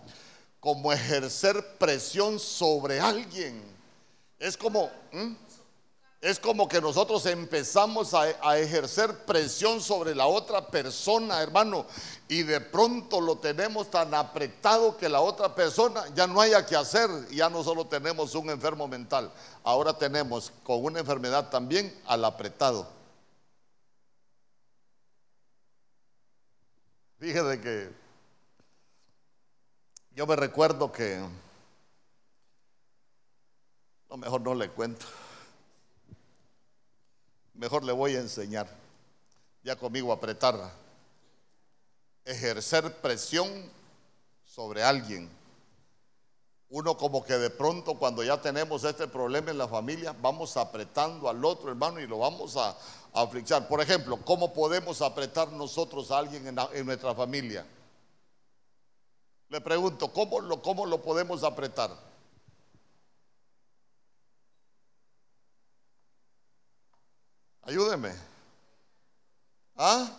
como 0.61 0.93
ejercer 0.93 1.77
presión 1.77 2.39
sobre 2.39 3.01
alguien. 3.01 3.72
Es 4.43 4.57
como... 4.57 4.91
Es 6.19 6.39
como 6.39 6.69
que 6.69 6.79
nosotros 6.79 7.25
empezamos 7.25 8.13
a, 8.13 8.57
ejercer 8.57 9.25
presión 9.25 9.81
sobre 9.81 10.15
la 10.15 10.25
otra 10.25 10.65
persona, 10.67 11.41
hermano, 11.41 11.85
y 12.29 12.43
de 12.43 12.61
pronto 12.61 13.19
lo 13.19 13.39
tenemos 13.39 13.91
tan 13.91 14.13
apretado 14.13 14.95
que 14.95 15.09
la 15.09 15.19
otra 15.19 15.53
persona 15.53 16.05
ya 16.15 16.25
no 16.25 16.39
haya 16.39 16.65
que 16.65 16.77
hacer, 16.77 17.09
ya 17.29 17.49
no 17.49 17.61
solo 17.61 17.87
tenemos 17.87 18.35
un 18.35 18.49
enfermo 18.49 18.87
mental, 18.87 19.33
ahora 19.65 19.97
tenemos 19.97 20.53
con 20.63 20.81
una 20.85 21.01
enfermedad 21.01 21.49
también 21.49 21.93
al 22.05 22.23
apretado. 22.23 22.87
Fíjese 27.19 27.59
que 27.59 27.89
yo 30.15 30.25
me 30.25 30.37
recuerdo 30.37 30.89
que, 30.89 31.21
mejor 34.17 34.41
no 34.41 34.53
le 34.55 34.69
cuento. 34.69 35.05
Mejor 37.53 37.83
le 37.83 37.91
voy 37.91 38.15
a 38.15 38.19
enseñar. 38.19 38.67
Ya 39.63 39.75
conmigo 39.75 40.11
apretar. 40.11 40.71
Ejercer 42.25 43.01
presión 43.01 43.49
sobre 44.45 44.83
alguien. 44.83 45.29
Uno 46.69 46.97
como 46.97 47.23
que 47.23 47.37
de 47.37 47.51
pronto 47.51 47.93
cuando 47.95 48.23
ya 48.23 48.41
tenemos 48.41 48.83
este 48.83 49.07
problema 49.07 49.51
en 49.51 49.59
la 49.59 49.67
familia, 49.67 50.15
vamos 50.19 50.57
apretando 50.57 51.29
al 51.29 51.43
otro 51.45 51.69
hermano 51.69 51.99
y 51.99 52.07
lo 52.07 52.17
vamos 52.17 52.57
a, 52.57 52.75
a 53.13 53.67
Por 53.67 53.79
ejemplo, 53.79 54.17
¿cómo 54.25 54.53
podemos 54.53 55.01
apretar 55.03 55.51
nosotros 55.51 56.09
a 56.09 56.17
alguien 56.17 56.47
en, 56.47 56.85
nuestra 56.85 57.13
familia? 57.13 57.65
Le 59.49 59.61
pregunto, 59.61 60.11
¿cómo 60.11 60.39
lo, 60.39 60.63
¿cómo 60.63 60.87
lo 60.87 60.99
podemos 60.99 61.43
apretar? 61.43 61.91
Ayúdeme. 67.65 68.13
¿Ah? 69.75 70.11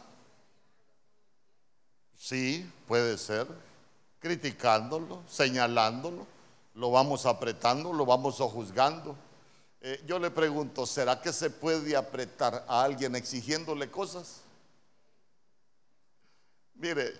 Sí, 2.16 2.70
puede 2.88 3.18
ser. 3.18 3.46
Criticándolo, 4.18 5.22
señalándolo, 5.28 6.26
lo 6.74 6.90
vamos 6.90 7.26
apretando, 7.26 7.92
lo 7.92 8.06
vamos 8.06 8.36
juzgando. 8.36 9.14
Eh, 9.82 10.02
yo 10.06 10.18
le 10.18 10.30
pregunto, 10.30 10.86
¿será 10.86 11.20
que 11.20 11.30
se 11.30 11.50
puede 11.50 11.94
apretar 11.94 12.64
a 12.66 12.82
alguien 12.82 13.14
exigiéndole 13.14 13.90
cosas? 13.90 14.40
Mire, 16.74 17.14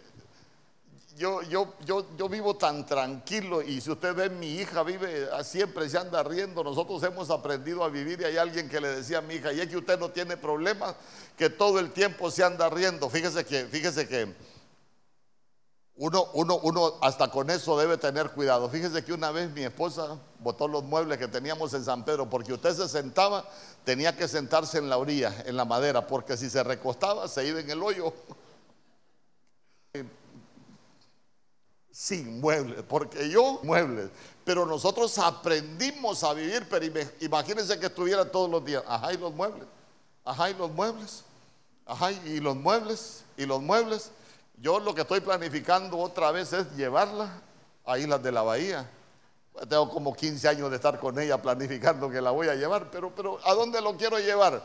yo, 1.16 1.42
yo, 1.42 1.74
yo, 1.84 2.06
yo 2.16 2.28
vivo 2.28 2.56
tan 2.56 2.84
tranquilo 2.86 3.62
y 3.62 3.80
si 3.80 3.90
usted 3.90 4.14
ve, 4.14 4.30
mi 4.30 4.48
hija 4.54 4.82
vive, 4.82 5.28
ah, 5.32 5.44
siempre 5.44 5.88
se 5.88 5.98
anda 5.98 6.22
riendo. 6.22 6.64
Nosotros 6.64 7.02
hemos 7.04 7.30
aprendido 7.30 7.84
a 7.84 7.88
vivir 7.88 8.20
y 8.20 8.24
hay 8.24 8.36
alguien 8.36 8.68
que 8.68 8.80
le 8.80 8.88
decía 8.88 9.18
a 9.18 9.22
mi 9.22 9.34
hija, 9.34 9.52
y 9.52 9.60
es 9.60 9.68
que 9.68 9.76
usted 9.76 9.98
no 9.98 10.10
tiene 10.10 10.36
problemas, 10.36 10.94
que 11.36 11.50
todo 11.50 11.78
el 11.78 11.92
tiempo 11.92 12.30
se 12.30 12.42
anda 12.42 12.68
riendo. 12.68 13.08
Fíjese 13.08 13.44
que, 13.44 13.64
fíjese 13.66 14.08
que 14.08 14.34
uno, 15.96 16.26
uno, 16.32 16.58
uno 16.64 16.94
hasta 17.00 17.30
con 17.30 17.48
eso 17.50 17.78
debe 17.78 17.96
tener 17.96 18.30
cuidado. 18.30 18.68
Fíjese 18.68 19.04
que 19.04 19.12
una 19.12 19.30
vez 19.30 19.50
mi 19.50 19.62
esposa 19.62 20.18
botó 20.40 20.66
los 20.66 20.82
muebles 20.82 21.18
que 21.18 21.28
teníamos 21.28 21.72
en 21.74 21.84
San 21.84 22.04
Pedro, 22.04 22.28
porque 22.28 22.52
usted 22.52 22.74
se 22.74 22.88
sentaba, 22.88 23.44
tenía 23.84 24.16
que 24.16 24.26
sentarse 24.26 24.78
en 24.78 24.88
la 24.88 24.98
orilla, 24.98 25.32
en 25.46 25.56
la 25.56 25.64
madera, 25.64 26.08
porque 26.08 26.36
si 26.36 26.50
se 26.50 26.64
recostaba, 26.64 27.28
se 27.28 27.46
iba 27.46 27.60
en 27.60 27.70
el 27.70 27.80
hoyo. 27.80 28.12
Sin 31.94 32.40
muebles, 32.40 32.82
porque 32.88 33.30
yo 33.30 33.60
muebles, 33.62 34.10
pero 34.44 34.66
nosotros 34.66 35.16
aprendimos 35.16 36.24
a 36.24 36.34
vivir, 36.34 36.66
pero 36.68 36.84
imagínense 37.20 37.78
que 37.78 37.86
estuviera 37.86 38.24
todos 38.24 38.50
los 38.50 38.64
días, 38.64 38.82
ajá, 38.84 39.12
y 39.12 39.16
los 39.16 39.32
muebles, 39.32 39.64
ajá, 40.24 40.50
y 40.50 40.54
los 40.54 40.72
muebles, 40.72 41.22
ajá, 41.86 42.10
y 42.10 42.40
los 42.40 42.56
muebles, 42.56 43.22
y 43.36 43.46
los 43.46 43.62
muebles. 43.62 44.10
Yo 44.60 44.80
lo 44.80 44.92
que 44.92 45.02
estoy 45.02 45.20
planificando 45.20 45.96
otra 45.98 46.32
vez 46.32 46.52
es 46.52 46.68
llevarla 46.72 47.30
a 47.86 47.96
Islas 47.96 48.20
de 48.24 48.32
la 48.32 48.42
Bahía. 48.42 48.90
Tengo 49.68 49.88
como 49.88 50.16
15 50.16 50.48
años 50.48 50.70
de 50.70 50.76
estar 50.76 50.98
con 50.98 51.16
ella 51.20 51.40
planificando 51.40 52.10
que 52.10 52.20
la 52.20 52.32
voy 52.32 52.48
a 52.48 52.56
llevar, 52.56 52.90
pero, 52.90 53.14
pero 53.14 53.38
¿a 53.44 53.54
dónde 53.54 53.80
lo 53.80 53.96
quiero 53.96 54.18
llevar? 54.18 54.64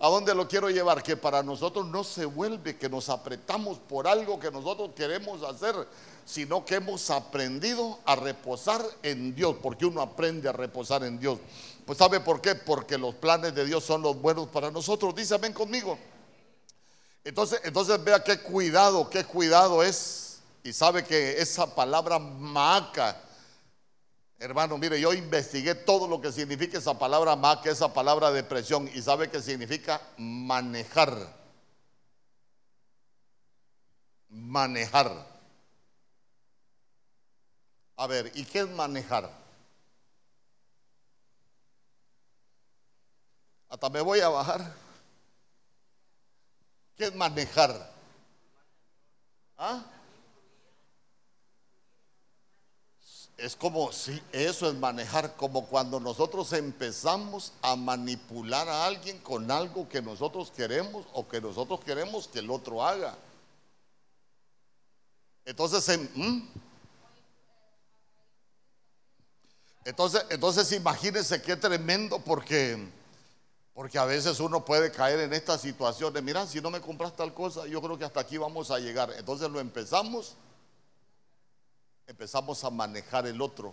¿A 0.00 0.08
dónde 0.08 0.32
lo 0.32 0.46
quiero 0.46 0.70
llevar? 0.70 1.02
Que 1.02 1.16
para 1.16 1.42
nosotros 1.42 1.84
no 1.86 2.04
se 2.04 2.24
vuelve 2.24 2.76
que 2.76 2.88
nos 2.88 3.08
apretamos 3.08 3.78
por 3.78 4.06
algo 4.06 4.38
que 4.38 4.50
nosotros 4.50 4.90
queremos 4.94 5.42
hacer, 5.42 5.74
sino 6.24 6.64
que 6.64 6.76
hemos 6.76 7.10
aprendido 7.10 7.98
a 8.04 8.14
reposar 8.14 8.80
en 9.02 9.34
Dios, 9.34 9.56
porque 9.60 9.86
uno 9.86 10.00
aprende 10.00 10.48
a 10.48 10.52
reposar 10.52 11.02
en 11.02 11.18
Dios. 11.18 11.40
Pues 11.84 11.98
¿sabe 11.98 12.20
por 12.20 12.40
qué? 12.40 12.54
Porque 12.54 12.96
los 12.96 13.16
planes 13.16 13.56
de 13.56 13.64
Dios 13.64 13.82
son 13.82 14.02
los 14.02 14.20
buenos 14.20 14.46
para 14.48 14.70
nosotros. 14.70 15.16
Dice, 15.16 15.36
ven 15.38 15.52
conmigo. 15.52 15.98
Entonces, 17.24 17.60
entonces 17.64 18.02
vea 18.04 18.22
qué 18.22 18.40
cuidado, 18.40 19.10
qué 19.10 19.24
cuidado 19.24 19.82
es. 19.82 20.38
Y 20.62 20.72
sabe 20.72 21.02
que 21.02 21.40
esa 21.40 21.74
palabra 21.74 22.20
maca, 22.20 23.20
Hermano, 24.40 24.78
mire, 24.78 25.00
yo 25.00 25.12
investigué 25.12 25.74
todo 25.74 26.06
lo 26.06 26.20
que 26.20 26.30
significa 26.30 26.78
esa 26.78 26.96
palabra 26.96 27.34
más 27.34 27.58
que 27.58 27.70
esa 27.70 27.92
palabra 27.92 28.30
depresión 28.30 28.88
y 28.94 29.02
sabe 29.02 29.28
que 29.28 29.42
significa 29.42 30.00
manejar. 30.16 31.12
Manejar. 34.28 35.26
A 37.96 38.06
ver, 38.06 38.30
¿y 38.34 38.44
qué 38.44 38.60
es 38.60 38.70
manejar? 38.70 39.28
Hasta 43.68 43.90
me 43.90 44.00
voy 44.00 44.20
a 44.20 44.28
bajar. 44.28 44.72
¿Qué 46.96 47.06
es 47.06 47.14
manejar? 47.14 47.90
¿Ah? 49.56 49.84
Es 53.38 53.54
como, 53.54 53.92
si 53.92 54.20
eso 54.32 54.68
es 54.68 54.74
manejar, 54.74 55.36
como 55.36 55.66
cuando 55.66 56.00
nosotros 56.00 56.52
empezamos 56.52 57.52
a 57.62 57.76
manipular 57.76 58.68
a 58.68 58.84
alguien 58.84 59.16
con 59.18 59.48
algo 59.52 59.88
que 59.88 60.02
nosotros 60.02 60.50
queremos 60.50 61.06
o 61.12 61.28
que 61.28 61.40
nosotros 61.40 61.78
queremos 61.84 62.26
que 62.26 62.40
el 62.40 62.50
otro 62.50 62.84
haga. 62.84 63.16
Entonces, 65.44 66.00
¿mm? 66.16 66.40
entonces, 69.84 70.26
entonces 70.30 70.72
imagínense 70.72 71.40
qué 71.40 71.54
tremendo 71.54 72.18
porque, 72.18 72.88
porque 73.72 73.98
a 73.98 74.04
veces 74.04 74.40
uno 74.40 74.64
puede 74.64 74.90
caer 74.90 75.20
en 75.20 75.32
estas 75.32 75.60
situaciones. 75.60 76.20
Mira, 76.24 76.44
si 76.44 76.60
no 76.60 76.72
me 76.72 76.80
compras 76.80 77.14
tal 77.14 77.32
cosa, 77.32 77.68
yo 77.68 77.80
creo 77.80 77.96
que 77.96 78.04
hasta 78.04 78.18
aquí 78.18 78.36
vamos 78.36 78.72
a 78.72 78.80
llegar. 78.80 79.14
Entonces 79.16 79.48
lo 79.48 79.60
empezamos 79.60 80.34
empezamos 82.08 82.64
a 82.64 82.70
manejar 82.70 83.26
el 83.26 83.40
otro. 83.40 83.72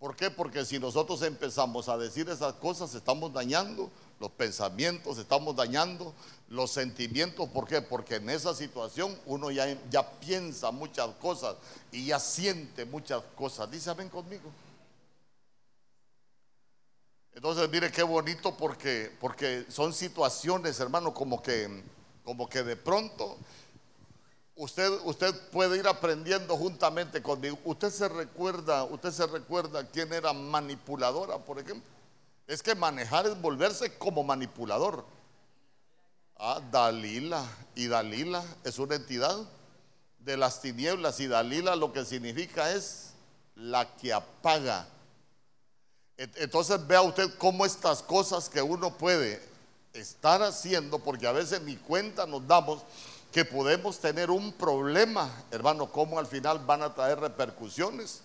¿Por 0.00 0.16
qué? 0.16 0.30
Porque 0.30 0.64
si 0.64 0.78
nosotros 0.78 1.22
empezamos 1.22 1.88
a 1.88 1.96
decir 1.96 2.28
esas 2.28 2.54
cosas, 2.54 2.94
estamos 2.94 3.32
dañando 3.32 3.90
los 4.18 4.30
pensamientos, 4.30 5.18
estamos 5.18 5.54
dañando 5.54 6.12
los 6.48 6.70
sentimientos. 6.70 7.48
¿Por 7.50 7.66
qué? 7.68 7.80
Porque 7.80 8.16
en 8.16 8.28
esa 8.30 8.54
situación 8.54 9.16
uno 9.26 9.50
ya, 9.50 9.78
ya 9.90 10.10
piensa 10.20 10.70
muchas 10.70 11.08
cosas 11.16 11.56
y 11.92 12.06
ya 12.06 12.18
siente 12.18 12.84
muchas 12.84 13.22
cosas. 13.36 13.70
Dice, 13.70 13.92
ven 13.94 14.08
conmigo. 14.08 14.50
Entonces, 17.34 17.68
mire 17.70 17.92
qué 17.92 18.02
bonito 18.02 18.56
porque, 18.56 19.14
porque 19.20 19.66
son 19.68 19.92
situaciones, 19.92 20.80
hermano, 20.80 21.12
como 21.12 21.42
que, 21.42 21.82
como 22.24 22.48
que 22.48 22.62
de 22.62 22.76
pronto 22.76 23.36
Usted, 24.58 24.90
usted 25.04 25.34
puede 25.50 25.76
ir 25.76 25.86
aprendiendo 25.86 26.56
juntamente 26.56 27.22
conmigo. 27.22 27.58
Usted 27.64 27.90
se 27.90 28.08
recuerda, 28.08 28.84
usted 28.84 29.12
se 29.12 29.26
recuerda 29.26 29.86
quién 29.86 30.10
era 30.14 30.32
manipuladora, 30.32 31.38
por 31.38 31.58
ejemplo. 31.58 31.88
Es 32.46 32.62
que 32.62 32.74
manejar 32.74 33.26
es 33.26 33.38
volverse 33.40 33.98
como 33.98 34.24
manipulador. 34.24 35.04
Ah, 36.38 36.62
Dalila. 36.70 37.44
Y 37.74 37.86
Dalila 37.86 38.42
es 38.64 38.78
una 38.78 38.94
entidad 38.94 39.36
de 40.20 40.36
las 40.38 40.62
tinieblas. 40.62 41.20
Y 41.20 41.26
Dalila 41.26 41.76
lo 41.76 41.92
que 41.92 42.06
significa 42.06 42.72
es 42.72 43.10
la 43.56 43.94
que 43.96 44.14
apaga. 44.14 44.88
Entonces 46.16 46.86
vea 46.86 47.02
usted 47.02 47.36
cómo 47.36 47.66
estas 47.66 48.02
cosas 48.02 48.48
que 48.48 48.62
uno 48.62 48.96
puede 48.96 49.42
estar 49.92 50.42
haciendo, 50.42 50.98
porque 50.98 51.26
a 51.26 51.32
veces 51.32 51.60
ni 51.60 51.76
cuenta 51.76 52.26
nos 52.26 52.46
damos 52.46 52.82
que 53.36 53.44
podemos 53.44 53.98
tener 53.98 54.30
un 54.30 54.50
problema, 54.50 55.30
hermano, 55.50 55.92
como 55.92 56.18
al 56.18 56.26
final 56.26 56.58
van 56.60 56.80
a 56.80 56.94
traer 56.94 57.20
repercusiones 57.20 58.22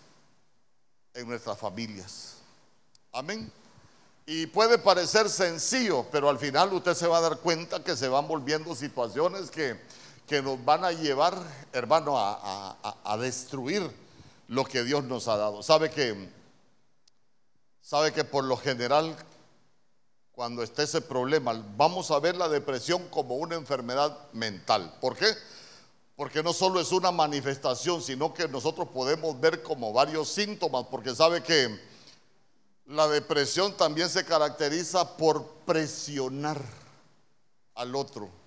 en 1.14 1.28
nuestras 1.28 1.58
familias. 1.58 2.38
Amén. 3.12 3.52
Y 4.26 4.46
puede 4.46 4.78
parecer 4.78 5.28
sencillo, 5.28 6.06
pero 6.14 6.30
al 6.30 6.40
final 6.40 6.72
usted 6.72 6.94
se 6.94 7.08
va 7.08 7.18
a 7.18 7.22
dar 7.28 7.40
cuenta 7.40 7.84
que 7.84 7.98
se 7.98 8.08
van 8.08 8.26
volviendo 8.26 8.74
situaciones 8.74 9.52
que, 9.52 9.78
que 10.26 10.42
nos 10.42 10.64
van 10.64 10.86
a 10.86 10.94
llevar, 10.94 11.38
hermano, 11.74 12.18
a, 12.18 12.78
a, 13.04 13.18
destruir 13.18 13.92
lo 14.48 14.64
que 14.64 14.82
Dios 14.86 15.04
nos 15.04 15.28
ha 15.28 15.36
dado. 15.36 15.62
Sabe 15.62 15.92
que, 15.92 16.30
sabe 17.82 18.14
que 18.14 18.24
por 18.24 18.46
lo 18.46 18.56
general 18.56 19.14
cuando 20.42 20.64
esté 20.64 20.82
ese 20.82 21.02
problema. 21.02 21.54
Vamos 21.78 22.10
a 22.10 22.20
ver 22.20 22.36
la 22.36 22.50
depresión 22.50 23.08
como 23.10 23.36
una 23.36 23.54
enfermedad 23.54 24.18
mental. 24.34 24.92
¿Por 25.00 25.16
qué? 25.16 25.28
Porque 26.16 26.42
no 26.42 26.52
solo 26.52 26.80
es 26.80 26.92
una 26.92 27.12
manifestación, 27.12 28.02
sino 28.02 28.34
que 28.34 28.48
nosotros 28.48 28.88
podemos 28.92 29.40
ver 29.40 29.62
como 29.62 29.94
varios 29.94 30.30
síntomas, 30.30 30.88
porque 30.90 31.14
sabe 31.14 31.44
que 31.44 31.80
la 32.88 33.08
depresión 33.08 33.78
también 33.78 34.10
se 34.10 34.26
caracteriza 34.26 35.16
por 35.16 35.46
presionar 35.68 36.60
al 37.76 37.96
otro. 37.96 38.41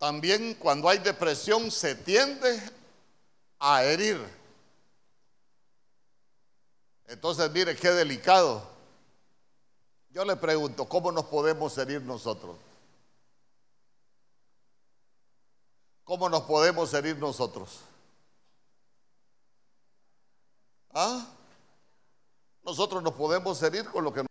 También 0.00 0.54
cuando 0.54 0.88
hay 0.88 0.96
depresión 0.96 1.70
se 1.70 1.94
tiende 1.94 2.58
a 3.58 3.84
herir. 3.84 4.18
Entonces, 7.04 7.50
mire 7.50 7.76
qué 7.76 7.90
delicado. 7.90 8.66
Yo 10.08 10.24
le 10.24 10.36
pregunto, 10.36 10.86
¿cómo 10.86 11.12
nos 11.12 11.26
podemos 11.26 11.76
herir 11.76 12.00
nosotros? 12.00 12.56
¿Cómo 16.02 16.30
nos 16.30 16.44
podemos 16.44 16.94
herir 16.94 17.18
nosotros? 17.18 17.80
¿Ah? 20.94 21.26
Nosotros 22.62 23.02
nos 23.02 23.12
podemos 23.12 23.62
herir 23.62 23.84
con 23.90 24.02
lo 24.02 24.14
que 24.14 24.29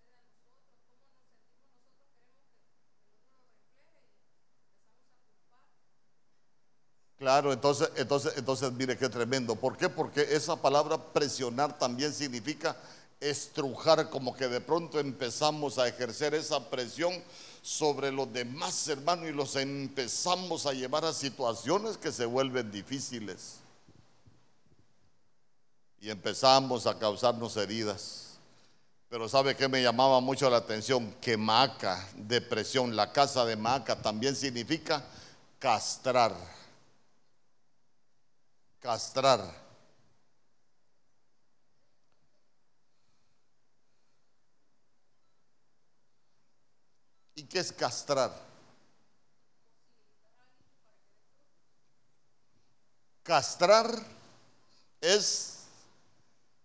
Claro, 7.39 7.54
entonces, 7.54 7.89
entonces, 7.95 8.34
entonces, 8.36 8.69
mire 8.73 8.97
qué 8.97 9.08
tremendo. 9.08 9.56
¿Por 9.56 9.78
qué? 9.78 9.88
Porque 9.88 10.28
esa 10.30 10.58
palabra 10.58 10.97
presionar 10.97 11.78
también 11.78 12.13
significa 12.13 12.75
estrujar, 13.17 14.10
como 14.10 14.36
que 14.36 14.49
de 14.49 14.60
pronto 14.60 14.99
empezamos 14.99 15.78
a 15.78 15.88
ejercer 15.88 16.34
esa 16.34 16.69
presión 16.69 17.13
sobre 17.62 18.12
los 18.12 18.34
demás 18.34 18.86
hermanos 18.89 19.30
y 19.30 19.32
los 19.32 19.56
empezamos 19.56 20.65
a 20.65 20.73
llevar 20.73 21.06
a 21.06 21.13
situaciones 21.13 21.95
que 21.95 22.12
se 22.12 22.25
vuelven 22.25 22.69
difíciles. 22.73 23.60
Y 26.02 26.10
empezamos 26.10 26.88
a 26.88 26.99
causarnos 26.99 27.56
heridas. 27.56 28.38
Pero 29.08 29.30
¿sabe 29.30 29.56
qué 29.56 29.69
me 29.69 29.82
llamaba 29.82 30.19
mucho 30.19 30.49
la 30.49 30.58
atención? 30.58 31.15
Que 31.21 31.38
Maca, 31.38 32.06
depresión, 32.17 32.97
la 32.97 33.13
casa 33.13 33.45
de 33.45 33.56
Maca 33.56 34.02
también 34.02 34.36
significa 34.36 35.06
castrar 35.58 36.59
castrar. 38.80 39.70
¿Y 47.36 47.44
qué 47.44 47.60
es 47.60 47.72
castrar? 47.72 48.32
Castrar 53.24 53.89
es 55.00 55.60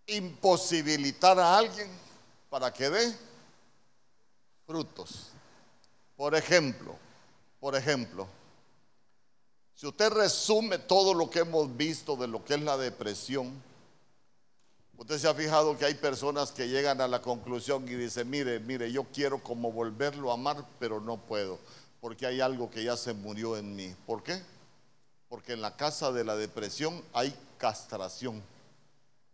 imposibilitar 0.06 1.38
a 1.38 1.58
alguien 1.58 1.90
para 2.50 2.72
que 2.72 2.90
dé 2.90 3.18
frutos. 4.66 5.30
Por 6.16 6.34
ejemplo, 6.34 6.96
por 7.60 7.76
ejemplo, 7.76 8.26
si 9.74 9.86
usted 9.86 10.10
resume 10.10 10.78
todo 10.78 11.14
lo 11.14 11.30
que 11.30 11.40
hemos 11.40 11.76
visto 11.76 12.16
de 12.16 12.28
lo 12.28 12.44
que 12.44 12.54
es 12.54 12.62
la 12.62 12.76
depresión, 12.76 13.62
Usted 14.96 15.18
se 15.18 15.28
ha 15.28 15.34
fijado 15.34 15.76
que 15.76 15.84
hay 15.84 15.94
personas 15.94 16.52
que 16.52 16.68
llegan 16.68 17.00
a 17.00 17.08
la 17.08 17.20
conclusión 17.20 17.86
y 17.88 17.94
dicen, 17.94 18.30
mire, 18.30 18.60
mire, 18.60 18.92
yo 18.92 19.04
quiero 19.04 19.42
como 19.42 19.72
volverlo 19.72 20.30
a 20.30 20.34
amar, 20.34 20.64
pero 20.78 21.00
no 21.00 21.16
puedo, 21.16 21.58
porque 22.00 22.26
hay 22.26 22.40
algo 22.40 22.70
que 22.70 22.84
ya 22.84 22.96
se 22.96 23.12
murió 23.12 23.56
en 23.56 23.74
mí. 23.74 23.94
¿Por 24.06 24.22
qué? 24.22 24.40
Porque 25.28 25.54
en 25.54 25.62
la 25.62 25.76
casa 25.76 26.12
de 26.12 26.24
la 26.24 26.36
depresión 26.36 27.02
hay 27.12 27.36
castración. 27.58 28.42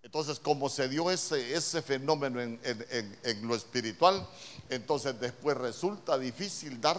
Entonces, 0.02 0.40
como 0.40 0.70
se 0.70 0.88
dio 0.88 1.10
ese, 1.10 1.54
ese 1.54 1.82
fenómeno 1.82 2.40
en, 2.40 2.58
en 2.64 3.46
lo 3.46 3.54
espiritual, 3.54 4.26
entonces 4.70 5.20
después 5.20 5.58
resulta 5.58 6.18
difícil 6.18 6.80
dar 6.80 6.98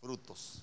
frutos. 0.00 0.62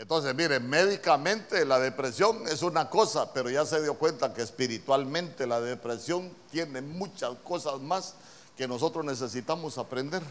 Entonces, 0.00 0.34
miren, 0.34 0.66
médicamente 0.66 1.66
la 1.66 1.78
depresión 1.78 2.48
es 2.48 2.62
una 2.62 2.88
cosa, 2.88 3.34
pero 3.34 3.50
ya 3.50 3.66
se 3.66 3.82
dio 3.82 3.98
cuenta 3.98 4.32
que 4.32 4.40
espiritualmente 4.40 5.46
la 5.46 5.60
depresión 5.60 6.34
tiene 6.50 6.80
muchas 6.80 7.34
cosas 7.44 7.80
más 7.80 8.14
que 8.56 8.66
nosotros 8.66 9.04
necesitamos 9.04 9.76
aprender. 9.76 10.22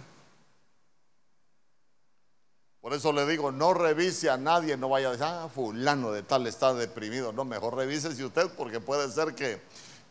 Por 2.82 2.96
eso 2.96 3.14
le 3.14 3.28
digo, 3.28 3.52
no 3.52 3.76
revise 3.76 4.32
a 4.32 4.38
nadie, 4.38 4.76
no 4.76 4.90
vaya 4.90 5.10
a 5.10 5.12
decir, 5.12 5.28
ah, 5.30 5.48
fulano 5.54 6.14
de 6.14 6.24
tal 6.24 6.48
está 6.48 6.74
deprimido. 6.74 7.32
No, 7.32 7.46
mejor 7.46 7.76
revísese 7.76 8.26
usted 8.26 8.50
porque 8.58 8.80
puede 8.80 9.08
ser 9.12 9.36
que, 9.36 9.62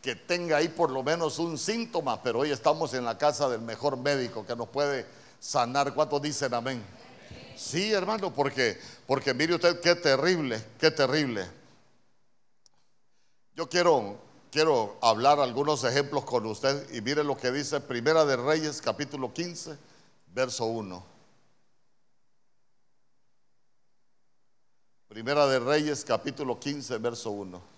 que 0.00 0.14
tenga 0.14 0.58
ahí 0.58 0.68
por 0.68 0.90
lo 0.90 1.02
menos 1.02 1.40
un 1.40 1.58
síntoma, 1.58 2.22
pero 2.22 2.38
hoy 2.38 2.52
estamos 2.52 2.94
en 2.94 3.04
la 3.04 3.18
casa 3.18 3.48
del 3.48 3.62
mejor 3.62 3.96
médico 3.96 4.46
que 4.46 4.54
nos 4.54 4.68
puede 4.68 5.04
sanar. 5.40 5.92
¿Cuántos 5.94 6.22
dicen 6.22 6.54
amén? 6.54 6.80
Sí, 7.58 7.92
hermano, 7.92 8.32
porque, 8.32 8.78
porque 9.04 9.34
mire 9.34 9.56
usted 9.56 9.80
qué 9.80 9.96
terrible, 9.96 10.64
qué 10.78 10.92
terrible. 10.92 11.44
Yo 13.56 13.68
quiero, 13.68 14.16
quiero 14.52 14.96
hablar 15.02 15.40
algunos 15.40 15.82
ejemplos 15.82 16.24
con 16.24 16.46
usted 16.46 16.88
y 16.94 17.00
mire 17.00 17.24
lo 17.24 17.36
que 17.36 17.50
dice 17.50 17.80
Primera 17.80 18.24
de 18.24 18.36
Reyes, 18.36 18.80
capítulo 18.80 19.34
15, 19.34 19.76
verso 20.32 20.66
1. 20.66 21.04
Primera 25.08 25.48
de 25.48 25.58
Reyes, 25.58 26.04
capítulo 26.04 26.60
15, 26.60 26.96
verso 26.98 27.32
1. 27.32 27.77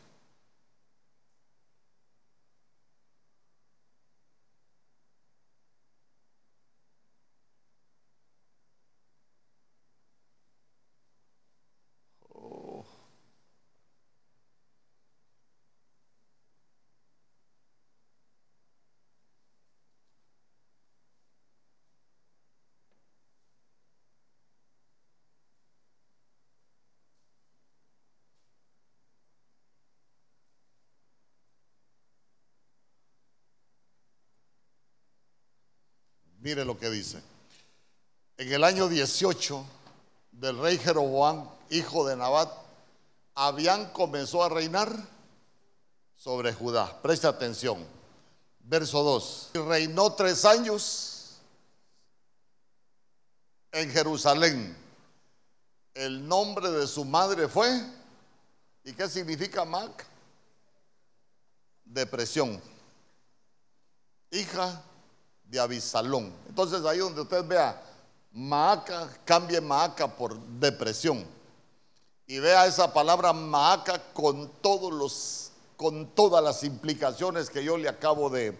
Mire 36.50 36.64
lo 36.64 36.76
que 36.76 36.90
dice. 36.90 37.22
En 38.36 38.52
el 38.52 38.64
año 38.64 38.88
18 38.88 39.64
del 40.32 40.58
rey 40.58 40.78
Jeroboam, 40.78 41.48
hijo 41.70 42.04
de 42.04 42.16
Nabat, 42.16 42.52
Abián 43.36 43.92
comenzó 43.92 44.42
a 44.42 44.48
reinar 44.48 44.92
sobre 46.16 46.52
Judá. 46.52 47.00
Preste 47.02 47.28
atención. 47.28 47.86
Verso 48.64 49.00
2. 49.04 49.50
Reinó 49.68 50.12
tres 50.14 50.44
años 50.44 51.36
en 53.70 53.88
Jerusalén. 53.92 54.76
El 55.94 56.26
nombre 56.26 56.68
de 56.68 56.88
su 56.88 57.04
madre 57.04 57.46
fue, 57.46 57.80
¿y 58.82 58.92
qué 58.92 59.08
significa 59.08 59.64
Mac? 59.64 60.04
Depresión. 61.84 62.60
Hija 64.32 64.82
de 65.50 65.58
Abisalón. 65.58 66.32
Entonces 66.48 66.84
ahí 66.84 66.98
donde 66.98 67.22
usted 67.22 67.44
vea 67.44 67.82
Maaca, 68.32 69.08
cambie 69.24 69.60
Maaca 69.60 70.08
por 70.08 70.38
depresión. 70.38 71.24
Y 72.26 72.38
vea 72.38 72.66
esa 72.66 72.92
palabra 72.94 73.32
Maaca 73.32 74.00
con 74.12 74.48
todos 74.60 74.92
los, 74.92 75.50
con 75.76 76.06
todas 76.14 76.42
las 76.42 76.62
implicaciones 76.62 77.50
que 77.50 77.64
yo 77.64 77.76
le 77.76 77.88
acabo 77.88 78.30
de, 78.30 78.56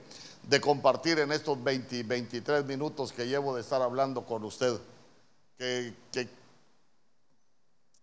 compartir 0.60 1.20
en 1.20 1.30
estos 1.30 1.62
20, 1.62 2.02
23 2.02 2.64
minutos 2.64 3.12
que 3.12 3.28
llevo 3.28 3.54
de 3.54 3.60
estar 3.60 3.80
hablando 3.80 4.26
con 4.26 4.42
usted. 4.42 4.76
Que, 5.56 5.94
que, 6.10 6.28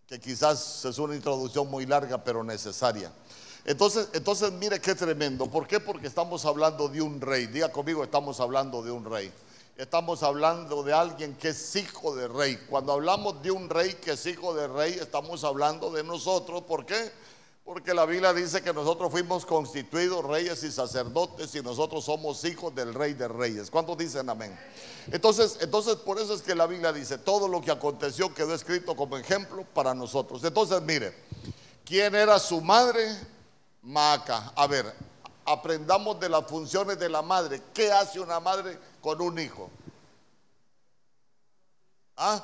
que 0.08 0.20
quizás 0.20 0.86
es 0.86 0.98
una 1.00 1.16
introducción 1.16 1.70
muy 1.70 1.86
larga, 1.86 2.24
pero 2.24 2.42
necesaria. 2.44 3.12
Entonces, 3.68 4.08
entonces 4.14 4.50
mire 4.54 4.80
qué 4.80 4.96
tremendo. 4.96 5.46
¿Por 5.52 5.68
qué? 5.68 5.82
Porque 5.82 6.08
estamos 6.08 6.46
hablando 6.46 6.88
de 6.88 7.02
un 7.02 7.20
rey. 7.20 7.48
Diga 7.48 7.70
conmigo, 7.70 8.02
estamos 8.02 8.40
hablando 8.40 8.82
de 8.82 8.92
un 8.92 9.04
rey. 9.04 9.30
Estamos 9.76 10.24
hablando 10.24 10.84
de 10.84 10.94
alguien 10.94 11.36
que 11.36 11.50
es 11.50 11.76
hijo 11.76 12.16
de 12.16 12.30
rey. 12.30 12.58
Cuando 12.70 12.94
hablamos 12.94 13.44
de 13.44 13.52
un 13.52 13.70
rey 13.70 13.96
que 13.96 14.12
es 14.12 14.26
hijo 14.26 14.54
de 14.54 14.70
rey, 14.70 14.94
estamos 14.94 15.44
hablando 15.44 15.92
de 15.92 16.02
nosotros. 16.02 16.62
¿Por 16.62 16.86
qué? 16.86 17.12
Porque 17.66 17.94
la 17.94 18.06
Biblia 18.06 18.32
dice 18.32 18.62
que 18.62 18.72
nosotros 18.72 19.12
fuimos 19.12 19.46
constituidos 19.46 20.24
reyes 20.24 20.64
y 20.64 20.72
sacerdotes 20.72 21.54
y 21.54 21.62
nosotros 21.62 22.06
somos 22.06 22.46
hijos 22.46 22.74
del 22.74 22.94
rey 22.94 23.16
de 23.16 23.28
reyes. 23.28 23.70
¿Cuántos 23.70 23.98
dicen 23.98 24.30
amén? 24.30 24.58
Entonces, 25.12 25.58
entonces 25.60 25.98
por 25.98 26.22
eso 26.22 26.34
es 26.34 26.42
que 26.42 26.56
la 26.56 26.68
Biblia 26.68 26.94
dice, 26.94 27.18
todo 27.18 27.50
lo 27.50 27.60
que 27.60 27.72
aconteció 27.72 28.34
quedó 28.34 28.54
escrito 28.54 28.96
como 28.96 29.18
ejemplo 29.18 29.66
para 29.74 29.94
nosotros. 29.94 30.42
Entonces, 30.46 30.82
mire, 30.84 31.14
¿quién 31.84 32.16
era 32.16 32.40
su 32.40 32.62
madre? 32.62 33.37
Maca. 33.82 34.52
A 34.56 34.68
ver, 34.68 34.94
aprendamos 35.46 36.20
de 36.20 36.30
las 36.30 36.46
funciones 36.46 37.00
de 37.00 37.10
la 37.10 37.22
madre. 37.22 37.62
¿Qué 37.74 37.92
hace 37.92 38.20
una 38.20 38.40
madre 38.40 38.78
con 39.02 39.22
un 39.22 39.40
hijo? 39.40 39.70
¿Ah? 42.18 42.44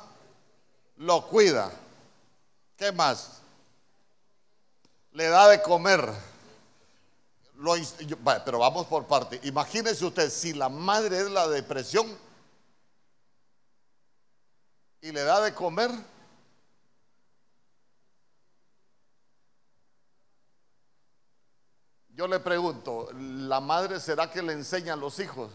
Lo 0.96 1.26
cuida. 1.26 1.70
¿Qué 2.76 2.92
más? 2.92 3.40
Le 5.12 5.28
da 5.28 5.48
de 5.48 5.62
comer. 5.62 6.12
Pero 8.44 8.58
vamos 8.58 8.86
por 8.86 9.06
parte. 9.06 9.40
Imagínese 9.44 10.04
usted, 10.04 10.30
si 10.30 10.52
la 10.52 10.68
madre 10.68 11.18
es 11.18 11.30
la 11.30 11.48
depresión 11.48 12.06
y 15.00 15.12
le 15.12 15.22
da 15.22 15.40
de 15.40 15.54
comer, 15.54 15.90
Yo 22.14 22.28
le 22.28 22.38
pregunto, 22.38 23.08
¿la 23.12 23.60
madre 23.60 23.98
será 23.98 24.30
que 24.30 24.40
le 24.40 24.52
enseña 24.52 24.92
a 24.92 24.96
los 24.96 25.18
hijos? 25.18 25.50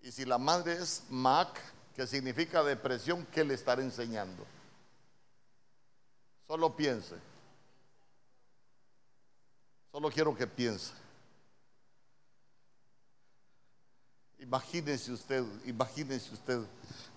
Y 0.00 0.12
si 0.12 0.24
la 0.24 0.38
madre 0.38 0.74
es 0.74 1.02
MAC, 1.10 1.60
que 1.94 2.06
significa 2.06 2.62
depresión, 2.62 3.26
¿qué 3.32 3.44
le 3.44 3.54
estará 3.54 3.82
enseñando? 3.82 4.46
Solo 6.46 6.76
piense. 6.76 7.16
Solo 9.90 10.08
quiero 10.10 10.36
que 10.36 10.46
piense. 10.46 10.92
Imagínese 14.38 15.12
usted, 15.12 15.44
imagínese 15.66 16.32
usted, 16.32 16.60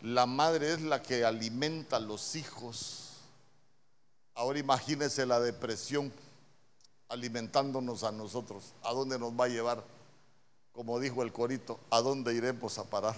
la 0.02 0.26
madre 0.26 0.74
es 0.74 0.82
la 0.82 1.02
que 1.02 1.24
alimenta 1.24 1.98
a 1.98 2.00
los 2.00 2.36
hijos. 2.36 3.12
Ahora 4.34 4.60
imagínese 4.60 5.26
la 5.26 5.40
depresión 5.40 6.12
alimentándonos 7.14 8.04
a 8.04 8.12
nosotros. 8.12 8.74
¿A 8.82 8.92
dónde 8.92 9.20
nos 9.20 9.32
va 9.34 9.46
a 9.46 9.48
llevar? 9.50 9.84
Como 10.72 11.00
dijo 11.00 11.22
el 11.22 11.32
corito, 11.32 11.80
¿a 11.92 12.02
dónde 12.02 12.34
iremos 12.34 12.80
a 12.80 12.86
parar? 12.86 13.16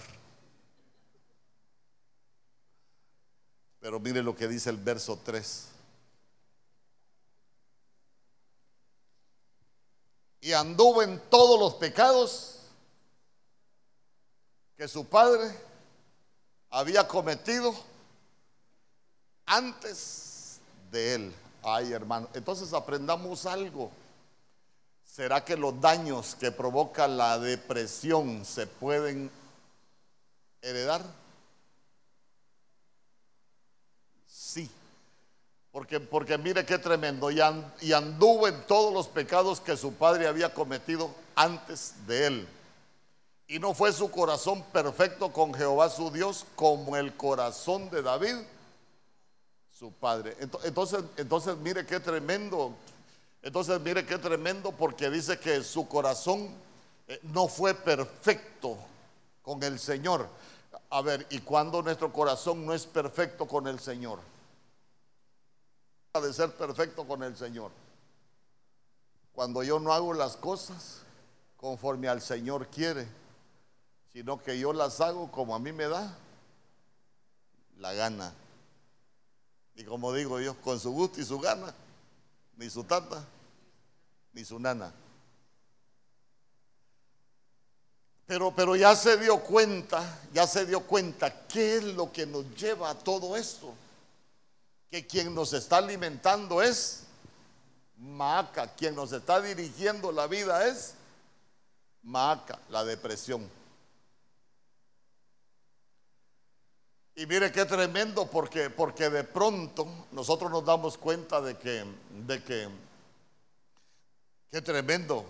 Pero 3.80 3.98
mire 3.98 4.22
lo 4.22 4.36
que 4.36 4.48
dice 4.48 4.68
el 4.68 4.76
verso 4.76 5.18
3. 5.24 5.68
Y 10.42 10.52
anduvo 10.52 11.02
en 11.02 11.18
todos 11.30 11.58
los 11.58 11.74
pecados 11.76 12.58
que 14.76 14.86
su 14.88 15.06
padre 15.06 15.58
había 16.68 17.08
cometido 17.08 17.74
antes 19.46 20.60
de 20.90 21.14
él. 21.14 21.45
Ay, 21.68 21.92
hermano, 21.92 22.28
entonces 22.32 22.72
aprendamos 22.72 23.44
algo. 23.44 23.90
¿Será 25.04 25.44
que 25.44 25.56
los 25.56 25.80
daños 25.80 26.36
que 26.36 26.52
provoca 26.52 27.08
la 27.08 27.40
depresión 27.40 28.44
se 28.44 28.68
pueden 28.68 29.28
heredar? 30.62 31.02
Sí, 34.28 34.70
Porque, 35.72 35.98
porque 35.98 36.38
mire 36.38 36.64
qué 36.64 36.78
tremendo. 36.78 37.32
Y, 37.32 37.40
y 37.80 37.92
anduvo 37.92 38.46
en 38.46 38.64
todos 38.68 38.94
los 38.94 39.08
pecados 39.08 39.60
que 39.60 39.76
su 39.76 39.92
padre 39.92 40.28
había 40.28 40.54
cometido 40.54 41.10
antes 41.34 41.94
de 42.06 42.26
él. 42.28 42.48
Y 43.48 43.58
no 43.58 43.74
fue 43.74 43.92
su 43.92 44.08
corazón 44.08 44.62
perfecto 44.72 45.32
con 45.32 45.52
Jehová 45.52 45.90
su 45.90 46.12
Dios 46.12 46.46
como 46.54 46.96
el 46.96 47.16
corazón 47.16 47.90
de 47.90 48.02
David, 48.02 48.36
su 49.78 49.92
padre. 49.92 50.36
Entonces, 50.40 51.04
entonces 51.18 51.56
mire 51.58 51.84
qué 51.84 52.00
tremendo. 52.00 52.74
Entonces 53.42 53.78
mire 53.80 54.06
qué 54.06 54.16
tremendo 54.16 54.72
porque 54.72 55.10
dice 55.10 55.38
que 55.38 55.62
su 55.62 55.86
corazón 55.86 56.48
eh, 57.06 57.20
no 57.24 57.46
fue 57.46 57.74
perfecto 57.74 58.78
con 59.42 59.62
el 59.62 59.78
Señor. 59.78 60.28
A 60.88 61.02
ver, 61.02 61.26
¿y 61.30 61.40
cuando 61.40 61.82
nuestro 61.82 62.10
corazón 62.12 62.64
no 62.64 62.72
es 62.72 62.86
perfecto 62.86 63.46
con 63.46 63.66
el 63.66 63.78
Señor? 63.78 64.18
de 66.14 66.32
ser 66.32 66.50
perfecto 66.52 67.06
con 67.06 67.22
el 67.22 67.36
Señor. 67.36 67.70
Cuando 69.34 69.62
yo 69.62 69.78
no 69.78 69.92
hago 69.92 70.14
las 70.14 70.34
cosas 70.38 71.02
conforme 71.58 72.08
al 72.08 72.22
Señor 72.22 72.68
quiere, 72.68 73.06
sino 74.14 74.42
que 74.42 74.58
yo 74.58 74.72
las 74.72 75.02
hago 75.02 75.30
como 75.30 75.54
a 75.54 75.58
mí 75.58 75.72
me 75.72 75.86
da 75.86 76.16
la 77.76 77.92
gana. 77.92 78.32
Y 79.76 79.84
como 79.84 80.12
digo 80.12 80.40
yo, 80.40 80.56
con 80.62 80.80
su 80.80 80.90
gusto 80.90 81.20
y 81.20 81.24
su 81.24 81.38
gana, 81.38 81.74
ni 82.56 82.68
su 82.70 82.84
tata, 82.84 83.24
ni 84.32 84.44
su 84.44 84.58
nana. 84.58 84.92
Pero, 88.26 88.52
pero 88.54 88.74
ya 88.74 88.96
se 88.96 89.16
dio 89.18 89.38
cuenta, 89.38 90.20
ya 90.32 90.46
se 90.46 90.66
dio 90.66 90.80
cuenta 90.80 91.46
qué 91.46 91.76
es 91.76 91.84
lo 91.84 92.10
que 92.10 92.26
nos 92.26 92.44
lleva 92.56 92.90
a 92.90 92.94
todo 92.98 93.36
esto 93.36 93.72
que 94.90 95.06
quien 95.06 95.34
nos 95.34 95.52
está 95.52 95.78
alimentando 95.78 96.62
es 96.62 97.02
Maaca, 97.98 98.68
quien 98.74 98.94
nos 98.94 99.12
está 99.12 99.40
dirigiendo 99.40 100.12
la 100.12 100.26
vida 100.26 100.66
es 100.66 100.94
Maaca, 102.02 102.58
la 102.70 102.84
depresión. 102.84 103.48
Y 107.18 107.24
mire 107.24 107.50
qué 107.50 107.64
tremendo 107.64 108.26
porque, 108.26 108.68
porque 108.68 109.08
de 109.08 109.24
pronto 109.24 109.88
nosotros 110.12 110.50
nos 110.50 110.66
damos 110.66 110.98
cuenta 110.98 111.40
de 111.40 111.56
que, 111.56 111.82
de 112.26 112.44
que, 112.44 112.68
qué 114.50 114.60
tremendo, 114.60 115.24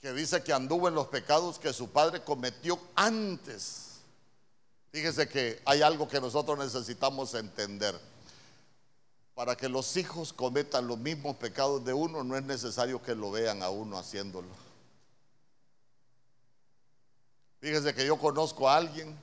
que 0.00 0.12
dice 0.12 0.42
que 0.42 0.52
anduvo 0.52 0.88
en 0.88 0.96
los 0.96 1.06
pecados 1.06 1.60
que 1.60 1.72
su 1.72 1.90
padre 1.90 2.24
cometió 2.24 2.76
antes. 2.96 4.00
Fíjese 4.90 5.28
que 5.28 5.62
hay 5.64 5.80
algo 5.82 6.08
que 6.08 6.20
nosotros 6.20 6.58
necesitamos 6.58 7.34
entender. 7.34 7.96
Para 9.36 9.54
que 9.54 9.68
los 9.68 9.96
hijos 9.96 10.32
cometan 10.32 10.88
los 10.88 10.98
mismos 10.98 11.36
pecados 11.36 11.84
de 11.84 11.92
uno, 11.92 12.24
no 12.24 12.36
es 12.36 12.42
necesario 12.42 13.00
que 13.00 13.14
lo 13.14 13.30
vean 13.30 13.62
a 13.62 13.70
uno 13.70 13.96
haciéndolo. 13.96 14.48
Fíjese 17.60 17.94
que 17.94 18.04
yo 18.04 18.18
conozco 18.18 18.68
a 18.68 18.76
alguien 18.76 19.16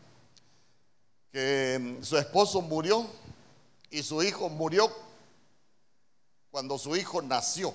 su 2.01 2.17
esposo 2.17 2.61
murió 2.61 3.05
y 3.89 4.03
su 4.03 4.23
hijo 4.23 4.49
murió 4.49 4.91
cuando 6.51 6.77
su 6.77 6.95
hijo 6.95 7.21
nació. 7.21 7.73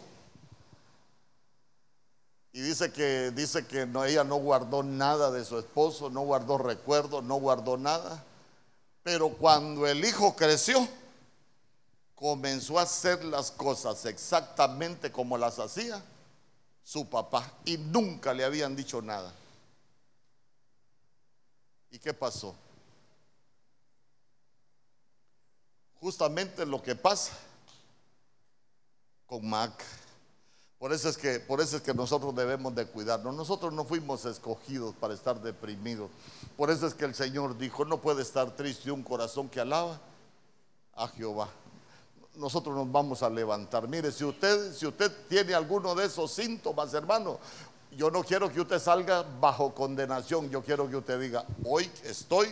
Y 2.53 2.61
dice 2.61 2.93
que 2.93 3.31
dice 3.31 3.67
que 3.67 3.83
ella 3.83 4.25
no 4.25 4.37
guardó 4.37 4.83
nada 4.83 5.31
de 5.31 5.45
su 5.45 5.59
esposo, 5.59 6.11
no 6.11 6.23
guardó 6.23 6.59
recuerdos, 6.59 7.25
no 7.25 7.37
guardó 7.37 7.79
nada. 7.79 8.25
Pero 9.03 9.31
cuando 9.31 9.87
el 9.87 10.05
hijo 10.05 10.37
creció, 10.37 10.87
comenzó 12.15 12.79
a 12.79 12.83
hacer 12.83 13.25
las 13.25 13.51
cosas 13.51 14.05
exactamente 14.05 15.11
como 15.11 15.39
las 15.39 15.59
hacía 15.59 16.03
su 16.85 17.09
papá 17.09 17.51
y 17.65 17.79
nunca 17.79 18.35
le 18.35 18.45
habían 18.45 18.77
dicho 18.77 19.01
nada. 19.01 19.33
¿Y 21.91 21.99
qué 21.99 22.13
pasó? 22.13 22.55
Justamente 26.03 26.67
lo 26.67 26.83
que 26.83 26.97
pasa 26.97 27.33
con 29.25 29.49
Mac. 29.49 29.73
Por 30.77 30.93
eso 30.93 31.09
es 31.09 31.17
que, 31.17 31.39
por 31.39 31.61
eso 31.61 31.77
es 31.77 31.83
que 31.83 31.95
nosotros 31.95 32.35
debemos 32.35 32.75
de 32.75 32.87
cuidarnos. 32.87 33.37
Nosotros 33.37 33.73
no 33.73 33.85
fuimos 33.85 34.25
escogidos 34.25 34.97
para 34.97 35.15
estar 35.15 35.41
deprimidos. 35.41 36.11
Por 36.57 36.71
eso 36.71 36.89
es 36.89 36.95
que 36.95 37.05
el 37.05 37.15
Señor 37.15 37.57
dijo, 37.57 37.85
no 37.85 38.01
puede 38.01 38.23
estar 38.23 38.51
triste 38.57 38.91
un 38.91 39.05
corazón 39.05 39.49
que 39.49 39.61
alaba 39.61 40.01
a 40.95 41.07
Jehová 41.07 41.49
nosotros 42.35 42.75
nos 42.75 42.91
vamos 42.91 43.23
a 43.23 43.29
levantar. 43.29 43.87
Mire, 43.89 44.11
si 44.11 44.25
usted, 44.25 44.73
si 44.75 44.87
usted 44.87 45.13
tiene 45.29 45.55
alguno 45.55 45.95
de 45.95 46.07
esos 46.07 46.33
síntomas, 46.33 46.95
hermano, 46.95 47.39
yo 47.97 48.11
no 48.11 48.23
quiero 48.23 48.51
que 48.51 48.61
usted 48.61 48.79
salga 48.79 49.23
bajo 49.23 49.75
condenación, 49.75 50.49
yo 50.51 50.63
quiero 50.63 50.89
que 50.89 50.97
usted 50.97 51.21
diga, 51.21 51.45
hoy 51.65 51.91
estoy 52.05 52.49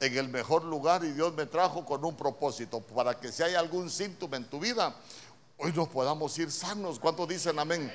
en 0.00 0.16
el 0.16 0.28
mejor 0.28 0.64
lugar 0.64 1.04
y 1.04 1.12
Dios 1.12 1.32
me 1.34 1.46
trajo 1.46 1.84
con 1.84 2.04
un 2.04 2.16
propósito, 2.16 2.80
para 2.80 3.18
que 3.18 3.30
si 3.30 3.42
hay 3.42 3.54
algún 3.54 3.90
síntoma 3.90 4.36
en 4.36 4.44
tu 4.44 4.58
vida, 4.58 4.94
hoy 5.58 5.72
nos 5.72 5.88
podamos 5.88 6.36
ir 6.38 6.50
sanos. 6.50 6.98
¿Cuántos 6.98 7.28
dicen 7.28 7.58
amén? 7.58 7.92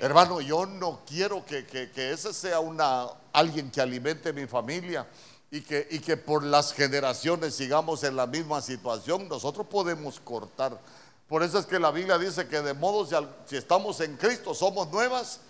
Hermano, 0.00 0.40
yo 0.40 0.64
no 0.64 1.00
quiero 1.06 1.44
que, 1.44 1.90
ese 1.94 2.32
sea 2.32 2.60
una, 2.60 3.08
alguien 3.32 3.70
que 3.70 3.80
alimente 3.80 4.32
mi 4.32 4.46
familia 4.46 5.06
y 5.50 5.60
que, 5.60 5.86
y 5.90 5.98
que 5.98 6.16
por 6.16 6.44
las 6.44 6.72
generaciones 6.72 7.54
sigamos 7.54 8.04
en 8.04 8.16
la 8.16 8.26
misma 8.26 8.62
situación, 8.62 9.28
nosotros 9.28 9.66
podemos 9.66 10.20
cortar. 10.20 10.80
Por 11.28 11.42
eso 11.42 11.58
es 11.58 11.66
que 11.66 11.78
la 11.78 11.90
Biblia 11.90 12.16
dice 12.16 12.48
que 12.48 12.62
de 12.62 12.72
modo 12.72 13.04
si, 13.04 13.14
si 13.46 13.56
estamos 13.56 14.00
en 14.00 14.16
Cristo 14.16 14.54
somos 14.54 14.88
nuevas 14.90 15.40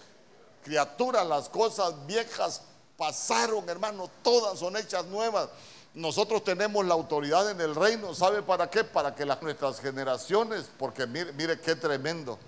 criaturas, 0.69 1.27
las 1.27 1.49
cosas 1.49 1.95
viejas 2.07 2.61
pasaron, 2.99 3.67
hermano, 3.71 4.11
todas 4.23 4.59
son 4.59 4.77
hechas 4.77 5.07
nuevas. 5.07 5.49
Nosotros 5.95 6.45
tenemos 6.45 6.85
la 6.85 6.93
autoridad 6.93 7.51
en 7.51 7.59
el 7.63 7.75
reino, 7.75 8.15
¿sabe 8.15 8.43
para 8.43 8.69
qué? 8.69 8.85
Para 8.85 9.15
que 9.15 9.25
las, 9.25 9.41
nuestras 9.41 9.81
generaciones, 9.81 10.67
porque 10.79 11.07
mire, 11.07 11.33
mire 11.33 11.59
qué 11.59 11.75
tremendo. 11.75 12.39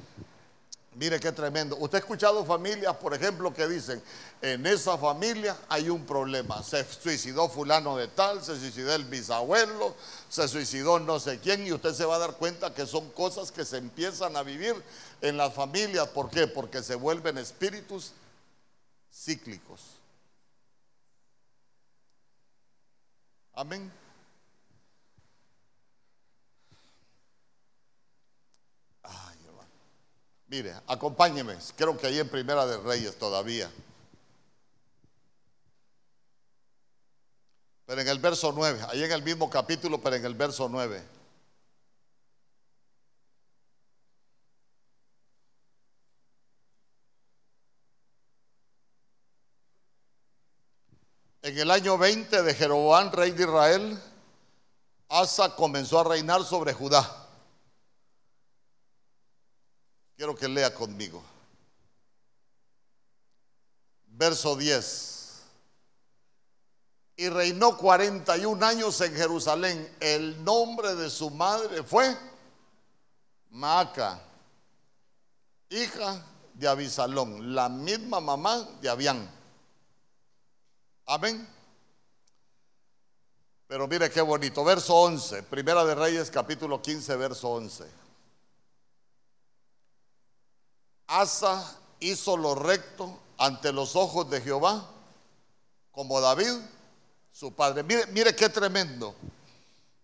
Mire 1.01 1.19
qué 1.19 1.33
tremendo. 1.33 1.79
Usted 1.79 1.97
ha 1.97 2.01
escuchado 2.01 2.45
familias, 2.45 2.95
por 2.97 3.15
ejemplo, 3.15 3.55
que 3.55 3.67
dicen, 3.67 4.03
en 4.43 4.67
esa 4.67 4.99
familia 4.99 5.57
hay 5.71 5.89
un 5.89 6.05
problema. 6.05 6.63
Se 6.63 6.85
suicidó 6.85 7.49
fulano 7.49 7.97
de 7.97 8.07
tal, 8.09 8.45
se 8.45 8.61
suicidó 8.61 8.95
el 8.95 9.07
bisabuelo, 9.07 9.95
se 10.29 10.47
suicidó 10.47 11.01
no 11.01 11.19
sé 11.19 11.39
quién, 11.39 11.67
y 11.67 11.73
usted 11.73 11.95
se 11.95 12.05
va 12.05 12.17
a 12.17 12.19
dar 12.19 12.35
cuenta 12.35 12.75
que 12.75 12.85
son 12.85 13.09
cosas 13.13 13.51
que 13.51 13.65
se 13.65 13.79
empiezan 13.79 14.37
a 14.37 14.43
vivir 14.43 14.75
en 15.23 15.39
las 15.39 15.55
familias. 15.55 16.07
¿Por 16.09 16.29
qué? 16.29 16.47
Porque 16.47 16.83
se 16.83 16.97
vuelven 16.97 17.39
espíritus 17.39 18.13
cíclicos. 19.11 19.81
Amén. 23.55 23.91
Mire, 30.51 30.75
acompáñeme, 30.89 31.57
creo 31.77 31.97
que 31.97 32.09
ahí 32.09 32.19
en 32.19 32.29
Primera 32.29 32.67
de 32.67 32.77
Reyes 32.79 33.17
todavía. 33.17 33.71
Pero 37.87 38.01
en 38.01 38.09
el 38.09 38.19
verso 38.19 38.51
9, 38.53 38.81
ahí 38.89 39.05
en 39.05 39.13
el 39.13 39.23
mismo 39.23 39.49
capítulo, 39.49 40.01
pero 40.01 40.17
en 40.17 40.25
el 40.25 40.35
verso 40.35 40.69
9. 40.69 41.05
En 51.43 51.59
el 51.59 51.71
año 51.71 51.97
20 51.97 52.43
de 52.43 52.55
Jeroboam, 52.55 53.13
rey 53.13 53.31
de 53.31 53.45
Israel, 53.45 54.03
Asa 55.09 55.55
comenzó 55.55 56.01
a 56.01 56.05
reinar 56.05 56.43
sobre 56.43 56.73
Judá. 56.73 57.20
Quiero 60.21 60.37
que 60.37 60.49
lea 60.49 60.75
conmigo. 60.75 61.23
Verso 64.07 64.55
10. 64.55 65.41
Y 67.17 67.31
reinó 67.31 67.79
41 67.79 68.67
años 68.67 69.01
en 69.01 69.15
Jerusalén. 69.15 69.97
El 69.99 70.45
nombre 70.45 70.95
de 70.95 71.09
su 71.09 71.31
madre 71.31 71.83
fue 71.83 72.15
Maaca, 73.49 74.21
hija 75.71 76.23
de 76.53 76.69
Abisalón, 76.69 77.55
la 77.55 77.71
misma 77.71 78.21
mamá 78.21 78.69
de 78.83 78.91
Abián. 78.91 79.27
Amén. 81.07 81.49
Pero 83.67 83.89
mire 83.89 84.11
qué 84.11 84.21
bonito. 84.21 84.63
Verso 84.65 84.95
11, 84.97 85.45
Primera 85.45 85.83
de 85.83 85.95
Reyes, 85.95 86.31
capítulo 86.31 86.83
15, 86.83 87.17
verso 87.17 87.49
11. 87.49 88.00
Asa 91.11 91.77
hizo 91.99 92.37
lo 92.37 92.55
recto 92.55 93.19
ante 93.37 93.73
los 93.73 93.97
ojos 93.97 94.31
de 94.31 94.41
Jehová, 94.41 94.89
como 95.91 96.21
David, 96.21 96.53
su 97.33 97.53
padre. 97.53 97.83
Mire, 97.83 98.07
mire 98.07 98.35
qué 98.35 98.49
tremendo. 98.49 99.15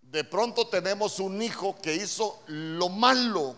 de 0.03 0.25
pronto 0.25 0.67
tenemos 0.69 1.21
un 1.21 1.43
hijo 1.43 1.77
que 1.83 1.95
hizo 1.95 2.41
lo 2.47 2.89
malo, 2.89 3.55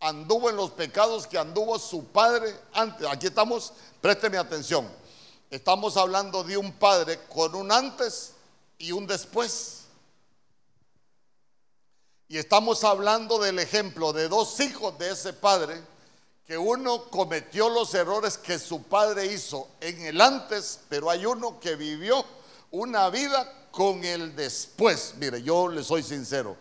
anduvo 0.00 0.50
en 0.50 0.56
los 0.56 0.70
pecados 0.72 1.26
que 1.26 1.38
anduvo 1.38 1.78
su 1.78 2.04
padre 2.04 2.54
antes. 2.72 3.06
Aquí 3.06 3.26
estamos, 3.28 3.72
présteme 4.00 4.38
atención. 4.38 4.88
Estamos 5.50 5.96
hablando 5.96 6.42
de 6.44 6.56
un 6.56 6.72
padre 6.72 7.20
con 7.28 7.54
un 7.54 7.72
antes 7.72 8.32
y 8.76 8.92
un 8.92 9.06
después. 9.06 9.84
Y 12.28 12.36
estamos 12.36 12.84
hablando 12.84 13.38
del 13.38 13.58
ejemplo 13.58 14.12
de 14.12 14.28
dos 14.28 14.60
hijos 14.60 14.98
de 14.98 15.12
ese 15.12 15.32
padre, 15.32 15.82
que 16.48 16.56
uno 16.56 17.10
cometió 17.10 17.68
los 17.68 17.92
errores 17.92 18.38
que 18.38 18.58
su 18.58 18.82
padre 18.84 19.26
hizo 19.26 19.68
en 19.82 20.00
el 20.00 20.18
antes, 20.18 20.80
pero 20.88 21.10
hay 21.10 21.26
uno 21.26 21.60
que 21.60 21.76
vivió 21.76 22.24
una 22.70 23.10
vida 23.10 23.68
con 23.70 24.02
el 24.02 24.34
después. 24.34 25.12
Mire, 25.18 25.42
yo 25.42 25.68
le 25.68 25.84
soy 25.84 26.02
sincero, 26.02 26.56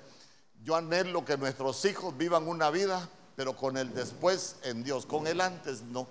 yo 0.61 0.75
anhelo 0.75 1.23
que 1.23 1.37
nuestros 1.37 1.85
hijos 1.85 2.17
vivan 2.17 2.49
una 2.49 2.69
vida, 2.69 3.07
pero 3.37 3.55
con 3.55 3.77
el 3.77 3.93
después 3.93 4.57
en 4.63 4.83
Dios, 4.83 5.05
con 5.05 5.25
el 5.25 5.39
antes 5.39 5.81
no. 5.83 6.05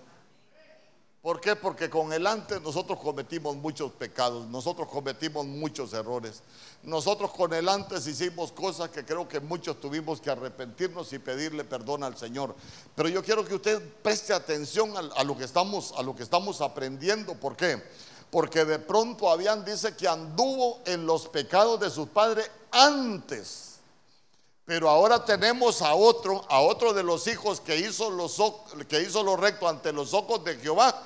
¿Por 1.27 1.41
qué? 1.41 1.57
Porque 1.57 1.91
con 1.91 2.13
el 2.13 2.25
antes 2.25 2.63
nosotros 2.63 3.01
cometimos 3.01 3.57
muchos 3.57 3.91
pecados, 3.91 4.47
nosotros 4.47 4.87
cometimos 4.87 5.45
muchos 5.45 5.93
errores. 5.93 6.41
Nosotros 6.85 7.33
con 7.33 7.53
el 7.53 7.69
antes 7.69 8.07
hicimos 8.07 8.53
cosas 8.53 8.91
que 8.91 9.05
creo 9.05 9.27
que 9.27 9.41
muchos 9.41 9.81
tuvimos 9.81 10.21
que 10.21 10.31
arrepentirnos 10.31 11.13
y 11.13 11.19
pedirle 11.19 11.65
perdón 11.65 12.05
al 12.05 12.17
Señor. 12.17 12.55
Pero 12.95 13.09
yo 13.09 13.25
quiero 13.25 13.45
que 13.45 13.57
usted 13.57 13.83
preste 14.05 14.35
atención 14.35 14.93
a, 14.97 15.25
lo 15.25 15.37
que 15.37 15.43
estamos 15.43 15.93
a 15.99 16.03
lo 16.05 16.15
que 16.15 16.23
estamos 16.23 16.61
aprendiendo, 16.61 17.35
¿por 17.35 17.57
qué? 17.57 17.83
Porque 18.31 18.65
de 18.65 18.79
pronto 18.79 19.29
habían 19.29 19.65
dice 19.65 19.97
que 19.97 20.07
anduvo 20.07 20.79
en 20.87 21.07
los 21.07 21.27
pecados 21.27 21.81
de 21.81 21.91
sus 21.91 22.07
padres 22.07 22.49
antes. 22.71 23.81
Pero 24.65 24.89
ahora 24.89 25.25
tenemos 25.25 25.83
a 25.83 25.97
otro, 25.97 26.45
a 26.49 26.61
otro 26.61 26.93
de 26.93 27.03
los 27.03 27.27
hijos 27.27 27.61
que 27.61 27.77
hizo, 27.79 28.11
los, 28.11 28.41
que 28.89 29.03
hizo 29.03 29.25
lo 29.25 29.37
recto 29.37 29.69
ante 29.69 29.93
los 29.93 30.15
ojos 30.15 30.45
de 30.45 30.55
Jehová 30.59 31.03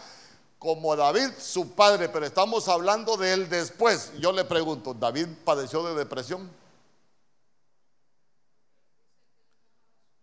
como 0.61 0.95
David, 0.95 1.31
su 1.39 1.71
padre, 1.71 2.11
pero 2.11 2.27
estamos 2.27 2.69
hablando 2.69 3.17
de 3.17 3.33
él 3.33 3.49
después. 3.49 4.13
Yo 4.19 4.31
le 4.31 4.45
pregunto, 4.45 4.93
¿David 4.93 5.27
padeció 5.43 5.83
de 5.83 5.95
depresión? 5.95 6.51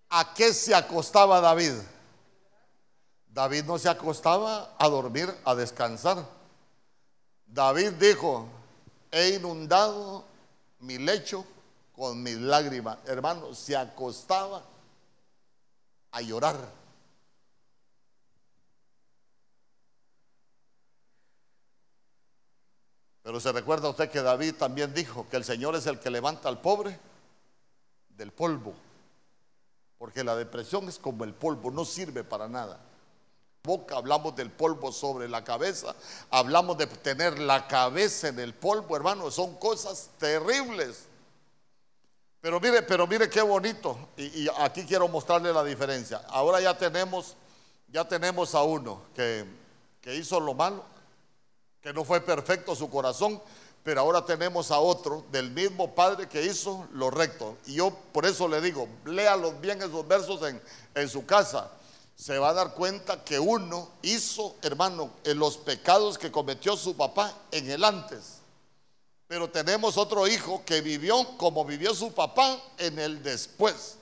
¿A 0.09 0.35
qué 0.35 0.53
se 0.53 0.75
acostaba 0.75 1.41
David? 1.41 1.73
David 3.29 3.63
no 3.63 3.79
se 3.79 3.89
acostaba 3.89 4.75
a 4.77 4.87
dormir, 4.87 5.35
a 5.43 5.55
descansar. 5.55 6.23
David 7.47 7.93
dijo, 7.93 8.47
he 9.09 9.29
inundado 9.29 10.23
mi 10.81 10.99
lecho 10.99 11.45
con 11.95 12.21
mis 12.21 12.37
lágrimas. 12.37 12.99
Hermano, 13.07 13.55
se 13.55 13.75
acostaba 13.75 14.61
a 16.11 16.21
llorar. 16.21 16.57
Pero 23.27 23.41
se 23.41 23.51
recuerda 23.51 23.89
usted 23.89 24.09
que 24.09 24.21
David 24.21 24.55
también 24.55 24.93
dijo 24.93 25.27
que 25.29 25.35
el 25.35 25.43
Señor 25.43 25.75
es 25.75 25.85
el 25.85 25.99
que 25.99 26.09
levanta 26.09 26.47
al 26.47 26.61
pobre 26.61 26.97
del 28.07 28.31
polvo. 28.31 28.73
Porque 29.97 30.23
la 30.23 30.33
depresión 30.33 30.87
es 30.87 30.97
como 30.97 31.25
el 31.25 31.33
polvo, 31.33 31.69
no 31.69 31.83
sirve 31.83 32.23
para 32.23 32.47
nada. 32.47 32.79
Boca, 33.65 33.97
hablamos 33.97 34.33
del 34.37 34.49
polvo 34.49 34.93
sobre 34.93 35.27
la 35.27 35.43
cabeza, 35.43 35.93
hablamos 36.29 36.77
de 36.77 36.87
tener 36.87 37.37
la 37.37 37.67
cabeza 37.67 38.29
en 38.29 38.39
el 38.39 38.53
polvo, 38.53 38.95
hermano, 38.95 39.29
son 39.29 39.55
cosas 39.55 40.09
terribles. 40.17 41.03
Pero 42.39 42.61
mire, 42.61 42.81
pero 42.83 43.07
mire 43.07 43.29
qué 43.29 43.41
bonito. 43.41 43.97
Y, 44.15 44.43
y, 44.43 44.47
aquí 44.59 44.85
quiero 44.85 45.09
mostrarle 45.09 45.51
la 45.51 45.65
diferencia. 45.65 46.21
Ahora 46.29 46.61
ya 46.61 46.77
tenemos, 46.77 47.35
ya 47.89 48.07
tenemos 48.07 48.55
a 48.55 48.63
uno 48.63 49.01
que, 49.13 49.43
que 49.99 50.15
hizo 50.15 50.39
lo 50.39 50.53
malo 50.53 50.96
que 51.87 51.93
no 51.93 52.03
fue 52.03 52.19
perfecto 52.19 52.75
su 52.75 52.89
corazón, 52.89 53.41
pero 53.81 54.01
ahora 54.01 54.25
tenemos 54.25 54.71
a 54.71 54.79
otro 54.79 55.23
del 55.31 55.51
mismo 55.51 55.95
Padre 55.95 56.27
que 56.27 56.43
hizo 56.43 56.85
lo 56.91 57.09
recto. 57.09 57.55
Y 57.65 57.75
yo 57.75 57.95
por 58.11 58.25
eso 58.25 58.45
le 58.49 58.59
digo, 58.59 58.89
léalos 59.05 59.61
bien 59.61 59.81
esos 59.81 60.05
versos 60.05 60.41
en, 60.41 60.61
en 60.93 61.07
su 61.07 61.25
casa. 61.25 61.71
Se 62.13 62.37
va 62.39 62.49
a 62.49 62.53
dar 62.53 62.73
cuenta 62.73 63.23
que 63.23 63.39
uno 63.39 63.87
hizo, 64.01 64.55
hermano, 64.63 65.11
en 65.23 65.39
los 65.39 65.55
pecados 65.55 66.17
que 66.17 66.29
cometió 66.29 66.75
su 66.75 66.97
papá 66.97 67.33
en 67.51 67.71
el 67.71 67.85
antes. 67.85 68.39
Pero 69.29 69.49
tenemos 69.49 69.95
otro 69.95 70.27
hijo 70.27 70.63
que 70.65 70.81
vivió 70.81 71.37
como 71.37 71.63
vivió 71.63 71.95
su 71.95 72.11
papá 72.11 72.61
en 72.79 72.99
el 72.99 73.23
después. 73.23 73.95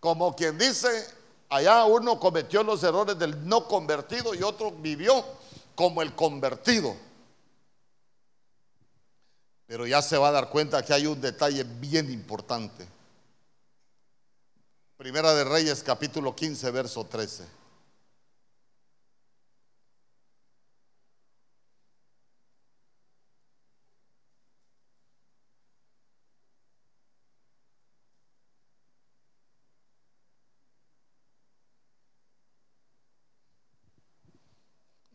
Como 0.00 0.34
quien 0.34 0.56
dice, 0.56 1.06
allá 1.50 1.84
uno 1.84 2.18
cometió 2.18 2.62
los 2.62 2.82
errores 2.82 3.18
del 3.18 3.46
no 3.46 3.68
convertido 3.68 4.34
y 4.34 4.42
otro 4.42 4.72
vivió 4.72 5.22
como 5.74 6.00
el 6.00 6.14
convertido. 6.14 6.96
Pero 9.66 9.86
ya 9.86 10.00
se 10.00 10.16
va 10.16 10.28
a 10.28 10.32
dar 10.32 10.48
cuenta 10.48 10.84
que 10.84 10.94
hay 10.94 11.06
un 11.06 11.20
detalle 11.20 11.64
bien 11.64 12.10
importante. 12.10 12.86
Primera 14.96 15.34
de 15.34 15.44
Reyes 15.44 15.82
capítulo 15.82 16.34
15, 16.34 16.70
verso 16.70 17.04
13. 17.04 17.44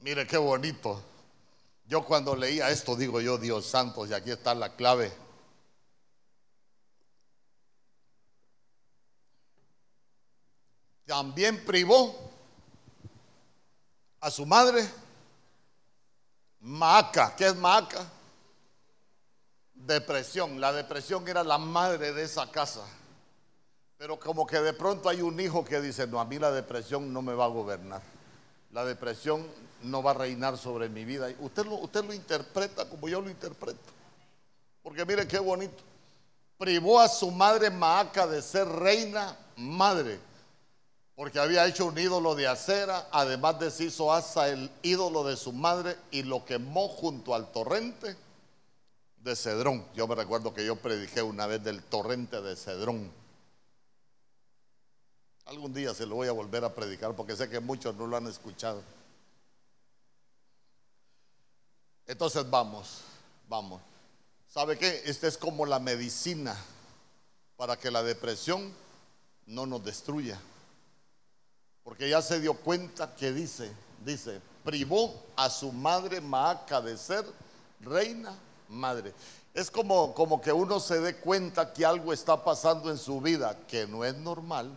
Mire 0.01 0.27
qué 0.27 0.37
bonito. 0.37 1.11
Yo 1.91 2.06
cuando 2.06 2.38
leía 2.38 2.69
esto 2.69 2.95
digo 2.95 3.19
yo, 3.19 3.38
Dios 3.38 3.65
santo, 3.65 4.06
y 4.06 4.13
aquí 4.13 4.32
está 4.32 4.56
la 4.56 4.77
clave. 4.77 5.12
También 11.06 11.65
privó 11.65 12.15
a 14.21 14.32
su 14.32 14.45
madre 14.45 14.89
Maaca. 16.62 17.36
¿Qué 17.36 17.47
es 17.47 17.56
Maaca? 17.58 18.10
Depresión. 19.73 20.62
La 20.62 20.71
depresión 20.71 21.27
era 21.27 21.43
la 21.43 21.58
madre 21.58 22.13
de 22.13 22.23
esa 22.23 22.49
casa. 22.49 22.86
Pero 23.97 24.17
como 24.17 24.47
que 24.47 24.62
de 24.62 24.71
pronto 24.71 25.10
hay 25.10 25.21
un 25.21 25.38
hijo 25.41 25.65
que 25.65 25.82
dice, 25.82 26.08
no, 26.08 26.21
a 26.21 26.25
mí 26.25 26.39
la 26.39 26.51
depresión 26.51 27.12
no 27.12 27.21
me 27.21 27.34
va 27.34 27.43
a 27.43 27.49
gobernar. 27.49 28.01
La 28.71 28.86
depresión 28.86 29.45
no 29.84 30.04
va 30.04 30.12
a 30.12 30.15
reinar 30.15 30.58
sobre 30.58 30.89
mi 30.89 31.06
vida. 31.06 31.30
Usted 31.39 31.65
lo, 31.65 31.76
usted 31.76 32.04
lo 32.04 32.13
interpreta 32.13 32.88
como 32.89 33.08
yo 33.08 33.22
lo 33.22 33.30
interpreto. 33.30 33.80
Porque 34.84 35.06
mire 35.06 35.28
qué 35.28 35.39
bonito. 35.39 35.84
Privó 36.58 37.00
a 37.00 37.08
su 37.08 37.32
madre 37.32 37.70
Maaca 37.70 38.28
de 38.28 38.41
ser 38.41 38.67
reina 38.67 39.38
madre. 39.56 40.20
Porque 41.15 41.39
había 41.39 41.65
hecho 41.65 41.86
un 41.86 41.98
ídolo 41.98 42.36
de 42.36 42.48
acera. 42.48 43.08
Además 43.12 43.60
deshizo 43.60 44.13
Asa 44.13 44.48
el 44.50 44.72
ídolo 44.82 45.24
de 45.24 45.38
su 45.38 45.52
madre 45.52 45.96
y 46.12 46.24
lo 46.24 46.46
quemó 46.46 46.88
junto 46.88 47.36
al 47.36 47.52
torrente 47.52 48.15
de 49.17 49.36
Cedrón. 49.36 49.86
Yo 49.96 50.08
me 50.08 50.15
recuerdo 50.15 50.54
que 50.54 50.65
yo 50.65 50.76
prediqué 50.76 51.22
una 51.22 51.48
vez 51.48 51.63
del 51.63 51.84
torrente 51.84 52.41
de 52.41 52.56
Cedrón. 52.56 53.12
Algún 55.46 55.74
día 55.74 55.94
se 55.94 56.06
lo 56.06 56.15
voy 56.15 56.28
a 56.28 56.32
volver 56.32 56.63
a 56.63 56.74
predicar 56.74 57.15
porque 57.15 57.36
sé 57.36 57.50
que 57.50 57.60
muchos 57.60 57.96
no 57.96 58.08
lo 58.08 58.17
han 58.17 58.28
escuchado. 58.28 58.82
Entonces 62.12 62.47
vamos, 62.50 62.97
vamos. 63.47 63.82
¿Sabe 64.54 64.78
qué? 64.78 65.02
Esta 65.06 65.30
es 65.30 65.38
como 65.38 65.65
la 65.65 65.80
medicina 65.80 66.58
para 67.56 67.78
que 67.78 67.89
la 67.89 68.04
depresión 68.04 68.69
no 69.45 69.65
nos 69.65 69.82
destruya. 69.86 70.38
Porque 71.86 72.10
ya 72.10 72.21
se 72.21 72.41
dio 72.41 72.54
cuenta 72.56 73.15
que 73.15 73.32
dice, 73.32 73.71
dice, 74.04 74.41
privó 74.65 75.24
a 75.38 75.50
su 75.50 75.71
madre 75.71 76.19
Maaca 76.19 76.81
de 76.81 76.98
ser 76.98 77.25
reina 77.79 78.38
madre. 78.67 79.13
Es 79.54 79.71
como, 79.71 80.13
como 80.13 80.42
que 80.42 80.52
uno 80.52 80.81
se 80.81 81.00
dé 81.00 81.15
cuenta 81.15 81.71
que 81.71 81.85
algo 81.85 82.12
está 82.12 82.44
pasando 82.44 82.92
en 82.92 82.98
su 82.98 83.21
vida 83.21 83.58
que 83.69 83.88
no 83.88 84.04
es 84.04 84.17
normal 84.17 84.69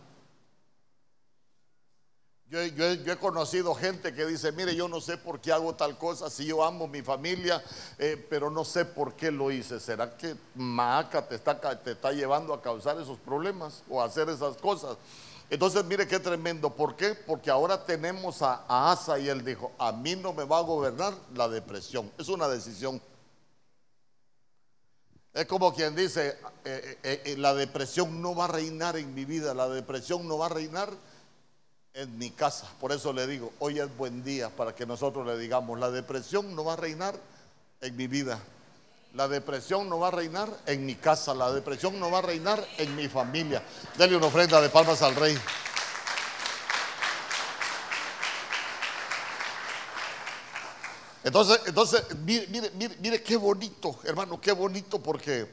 yo, 2.49 2.59
he 2.61 3.17
conocido 3.17 3.73
gente 3.73 4.13
que 4.13 4.25
dice, 4.25 4.51
mire, 4.51 4.75
yo 4.75 4.87
no 4.87 5.01
sé 5.01 5.17
por 5.17 5.39
qué 5.39 5.51
hago 5.51 5.73
tal 5.73 5.97
cosa, 5.97 6.29
si 6.29 6.45
yo 6.45 6.63
amo 6.63 6.87
mi 6.87 7.01
familia, 7.01 7.63
eh, 7.97 8.23
pero 8.29 8.51
no 8.51 8.63
sé 8.63 8.85
por 8.85 9.15
qué 9.15 9.31
lo 9.31 9.51
hice. 9.51 9.79
¿Será 9.79 10.15
que 10.15 10.35
Maaca 10.53 11.27
te 11.27 11.35
está, 11.35 11.59
te 11.81 11.91
está 11.91 12.11
llevando 12.11 12.53
a 12.53 12.61
causar 12.61 12.99
esos 13.01 13.17
problemas 13.17 13.83
o 13.89 14.01
a 14.01 14.05
hacer 14.05 14.29
esas 14.29 14.57
cosas? 14.57 14.97
Entonces, 15.49 15.83
mire 15.85 16.07
qué 16.07 16.19
tremendo. 16.19 16.69
¿Por 16.69 16.95
qué? 16.95 17.15
Porque 17.15 17.49
ahora 17.49 17.83
tenemos 17.83 18.41
a, 18.41 18.63
a 18.67 18.91
Asa 18.91 19.17
y 19.17 19.27
él 19.27 19.43
dijo, 19.43 19.71
a 19.79 19.91
mí 19.91 20.15
no 20.15 20.33
me 20.33 20.43
va 20.43 20.59
a 20.59 20.61
gobernar 20.61 21.13
la 21.33 21.47
depresión. 21.47 22.11
Es 22.17 22.29
una 22.29 22.47
decisión. 22.47 23.01
Es 25.33 25.45
como 25.47 25.73
quien 25.73 25.95
dice, 25.95 26.37
eh, 26.63 26.99
eh, 27.03 27.35
la 27.37 27.53
depresión 27.53 28.21
no 28.21 28.35
va 28.35 28.45
a 28.45 28.49
reinar 28.49 28.97
en 28.97 29.13
mi 29.13 29.25
vida, 29.25 29.53
la 29.53 29.67
depresión 29.67 30.27
no 30.27 30.37
va 30.37 30.45
a 30.45 30.49
reinar 30.49 30.89
en 31.95 32.17
mi 32.17 32.29
casa. 32.29 32.67
Por 32.79 32.91
eso 32.91 33.13
le 33.13 33.25
digo, 33.25 33.53
hoy 33.59 33.79
es 33.79 33.97
buen 33.97 34.23
día 34.23 34.49
para 34.49 34.75
que 34.75 34.85
nosotros 34.85 35.25
le 35.25 35.37
digamos, 35.37 35.79
la 35.79 35.89
depresión 35.89 36.55
no 36.55 36.65
va 36.65 36.73
a 36.73 36.77
reinar 36.77 37.15
en 37.81 37.95
mi 37.95 38.07
vida. 38.07 38.39
La 39.13 39.29
depresión 39.29 39.89
no 39.89 39.97
va 39.99 40.09
a 40.09 40.11
reinar 40.11 40.49
en 40.65 40.85
mi 40.85 40.95
casa, 40.95 41.33
la 41.33 41.51
depresión 41.53 41.97
no 41.99 42.11
va 42.11 42.19
a 42.19 42.21
reinar 42.21 42.65
en 42.77 42.93
mi 42.97 43.07
familia. 43.07 43.63
Dele 43.97 44.17
una 44.17 44.27
ofrenda 44.27 44.59
de 44.59 44.67
palmas 44.67 45.01
al 45.01 45.15
rey. 45.15 45.37
Entonces, 51.23 51.61
entonces 51.65 52.03
mire, 52.23 52.47
mire, 52.47 52.97
mire, 52.99 53.23
qué 53.23 53.37
bonito, 53.37 53.99
hermano, 54.03 54.39
qué 54.39 54.51
bonito 54.51 55.01
porque, 55.01 55.49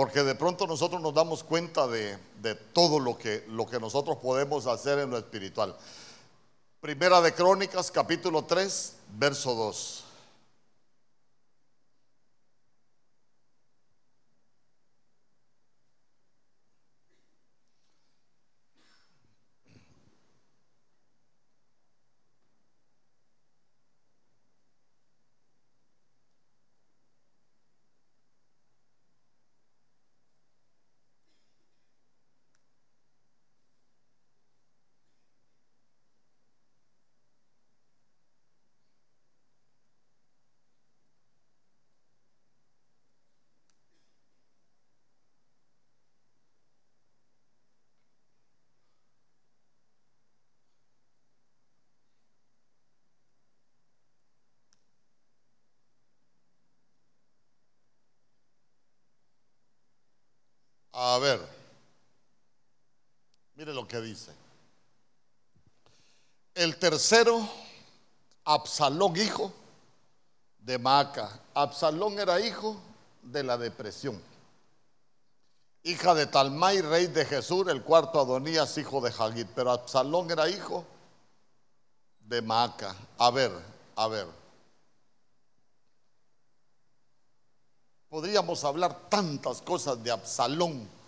porque 0.00 0.22
de 0.22 0.34
pronto 0.34 0.66
nosotros 0.66 1.02
nos 1.02 1.12
damos 1.12 1.44
cuenta 1.44 1.86
de, 1.86 2.16
de, 2.40 2.54
todo 2.54 2.98
lo 2.98 3.18
que, 3.18 3.44
lo 3.48 3.66
que 3.66 3.78
nosotros 3.78 4.16
podemos 4.16 4.66
hacer 4.66 4.98
en 4.98 5.10
lo 5.10 5.18
espiritual. 5.18 5.76
Primera 6.80 7.20
de 7.20 7.34
Crónicas, 7.34 7.90
capítulo 7.90 8.46
3, 8.46 8.96
verso 9.18 9.54
2. 9.54 10.04
A 61.02 61.18
ver, 61.18 61.40
mire 63.54 63.72
lo 63.72 63.88
que 63.88 64.00
dice. 64.02 64.32
El 66.54 66.69
tercero, 66.80 67.48
Absalón, 68.44 69.16
hijo 69.16 69.52
de 70.58 70.78
Maca. 70.78 71.40
Absalón 71.54 72.18
era 72.18 72.40
hijo 72.40 72.76
de 73.22 73.44
la 73.44 73.56
depresión. 73.56 74.20
Hija 75.82 76.14
de 76.14 76.26
Talmai, 76.26 76.82
rey 76.82 77.06
de 77.06 77.24
Jesús, 77.24 77.68
el 77.68 77.82
cuarto 77.82 78.20
Adonías, 78.20 78.76
hijo 78.78 79.00
de 79.00 79.12
Hagit. 79.16 79.48
Pero 79.54 79.70
Absalón 79.70 80.30
era 80.30 80.48
hijo 80.48 80.84
de 82.20 82.42
Maca. 82.42 82.96
A 83.18 83.30
ver, 83.30 83.52
a 83.94 84.08
ver. 84.08 84.26
Podríamos 88.08 88.64
hablar 88.64 89.08
tantas 89.08 89.62
cosas 89.62 90.02
de 90.02 90.10
Absalón. 90.10 90.99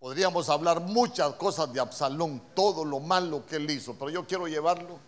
Podríamos 0.00 0.48
hablar 0.48 0.80
muchas 0.80 1.34
cosas 1.34 1.70
de 1.74 1.78
Absalón, 1.78 2.40
todo 2.54 2.86
lo 2.86 3.00
malo 3.00 3.44
que 3.44 3.56
él 3.56 3.70
hizo, 3.70 3.94
pero 3.94 4.10
yo 4.10 4.26
quiero 4.26 4.48
llevarlo 4.48 4.98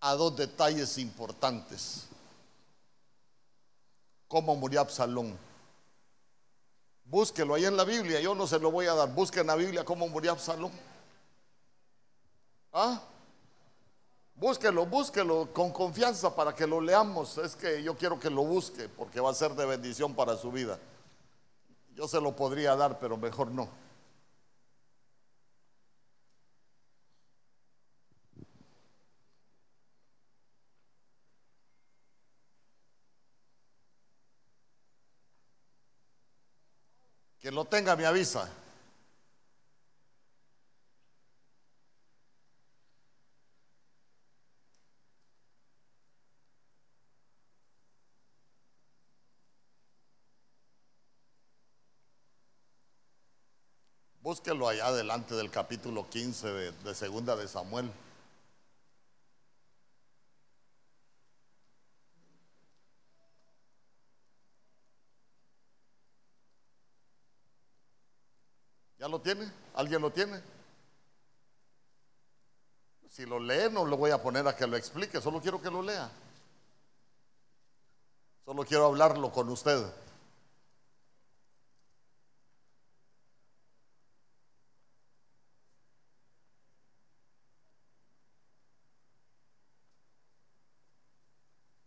a 0.00 0.14
dos 0.14 0.34
detalles 0.34 0.96
importantes. 0.96 2.06
¿Cómo 4.28 4.56
murió 4.56 4.80
Absalón? 4.80 5.38
Búsquelo 7.04 7.52
ahí 7.52 7.66
en 7.66 7.76
la 7.76 7.84
Biblia, 7.84 8.18
yo 8.22 8.34
no 8.34 8.46
se 8.46 8.58
lo 8.58 8.70
voy 8.70 8.86
a 8.86 8.94
dar. 8.94 9.12
Busque 9.12 9.40
en 9.40 9.48
la 9.48 9.56
Biblia 9.56 9.84
cómo 9.84 10.08
murió 10.08 10.32
Absalón. 10.32 10.72
¿Ah? 12.72 12.98
Búsquelo, 14.36 14.86
búsquelo 14.86 15.52
con 15.52 15.70
confianza 15.70 16.34
para 16.34 16.54
que 16.54 16.66
lo 16.66 16.80
leamos. 16.80 17.36
Es 17.36 17.54
que 17.54 17.82
yo 17.82 17.94
quiero 17.94 18.18
que 18.18 18.30
lo 18.30 18.42
busque 18.42 18.88
porque 18.88 19.20
va 19.20 19.30
a 19.30 19.34
ser 19.34 19.54
de 19.54 19.66
bendición 19.66 20.14
para 20.14 20.34
su 20.38 20.50
vida. 20.50 20.78
Yo 21.94 22.08
se 22.08 22.20
lo 22.20 22.34
podría 22.34 22.74
dar, 22.74 22.98
pero 22.98 23.16
mejor 23.16 23.50
no. 23.52 23.68
Que 37.38 37.50
lo 37.52 37.64
tenga 37.66 37.94
me 37.94 38.06
avisa. 38.06 38.50
Búsquelo 54.34 54.66
allá 54.66 54.86
adelante 54.86 55.32
del 55.36 55.48
capítulo 55.48 56.10
15 56.10 56.48
de, 56.48 56.72
de 56.72 56.94
Segunda 56.96 57.36
de 57.36 57.46
Samuel. 57.46 57.88
¿Ya 68.98 69.06
lo 69.06 69.20
tiene? 69.20 69.48
¿Alguien 69.76 70.02
lo 70.02 70.10
tiene? 70.10 70.42
Si 73.08 73.24
lo 73.24 73.38
lee, 73.38 73.70
no 73.70 73.84
lo 73.84 73.96
voy 73.96 74.10
a 74.10 74.20
poner 74.20 74.48
a 74.48 74.56
que 74.56 74.66
lo 74.66 74.76
explique, 74.76 75.20
solo 75.20 75.40
quiero 75.40 75.62
que 75.62 75.70
lo 75.70 75.80
lea. 75.80 76.10
Solo 78.44 78.64
quiero 78.64 78.86
hablarlo 78.86 79.30
con 79.30 79.48
usted. 79.48 79.94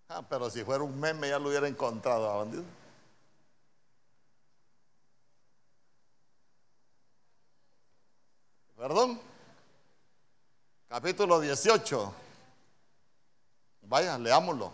Ah, 0.09 0.16
pero 0.30 0.49
si 0.49 0.63
fuera 0.63 0.84
un 0.84 0.99
meme 0.99 1.30
ya 1.30 1.39
lo 1.39 1.49
hubiera 1.49 1.67
encontrado, 1.67 2.38
bandido? 2.38 2.63
Perdón. 8.78 9.19
Capítulo 10.88 11.39
18. 11.39 12.13
Vaya, 13.82 14.17
leámoslo. 14.17 14.71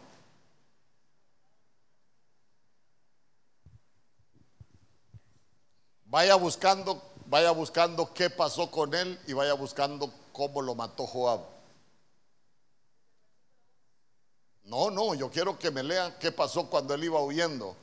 Vaya 6.05 6.35
buscando, 6.35 7.01
vaya 7.25 7.51
buscando 7.51 8.13
qué 8.13 8.29
pasó 8.29 8.69
con 8.69 8.93
él 8.93 9.19
y 9.25 9.33
vaya 9.33 9.53
buscando 9.53 10.13
cómo 10.31 10.61
lo 10.61 10.75
mató 10.75 11.07
Joab. 11.07 11.52
No, 14.63 14.89
no, 14.89 15.13
yo 15.13 15.29
quiero 15.29 15.57
que 15.59 15.71
me 15.71 15.83
lean 15.83 16.15
qué 16.19 16.31
pasó 16.31 16.69
cuando 16.69 16.93
él 16.93 17.03
iba 17.03 17.21
huyendo, 17.21 17.75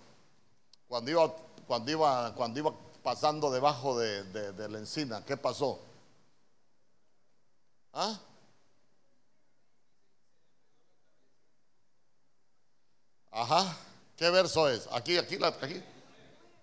cuando 0.89 1.11
iba, 1.11 1.37
cuando 1.66 1.91
iba, 1.91 2.35
cuando 2.35 2.59
iba 2.59 2.74
pasando 3.03 3.51
debajo 3.51 3.99
de, 3.99 4.24
de 4.24 4.68
la 4.68 4.78
encina, 4.78 5.24
¿qué 5.24 5.37
pasó? 5.37 5.78
¿Ah? 7.93 8.18
Ajá, 13.31 13.76
¿qué 14.16 14.31
verso 14.31 14.68
es? 14.68 14.89
Aquí, 14.93 15.16
aquí, 15.16 15.39
aquí. 15.43 15.83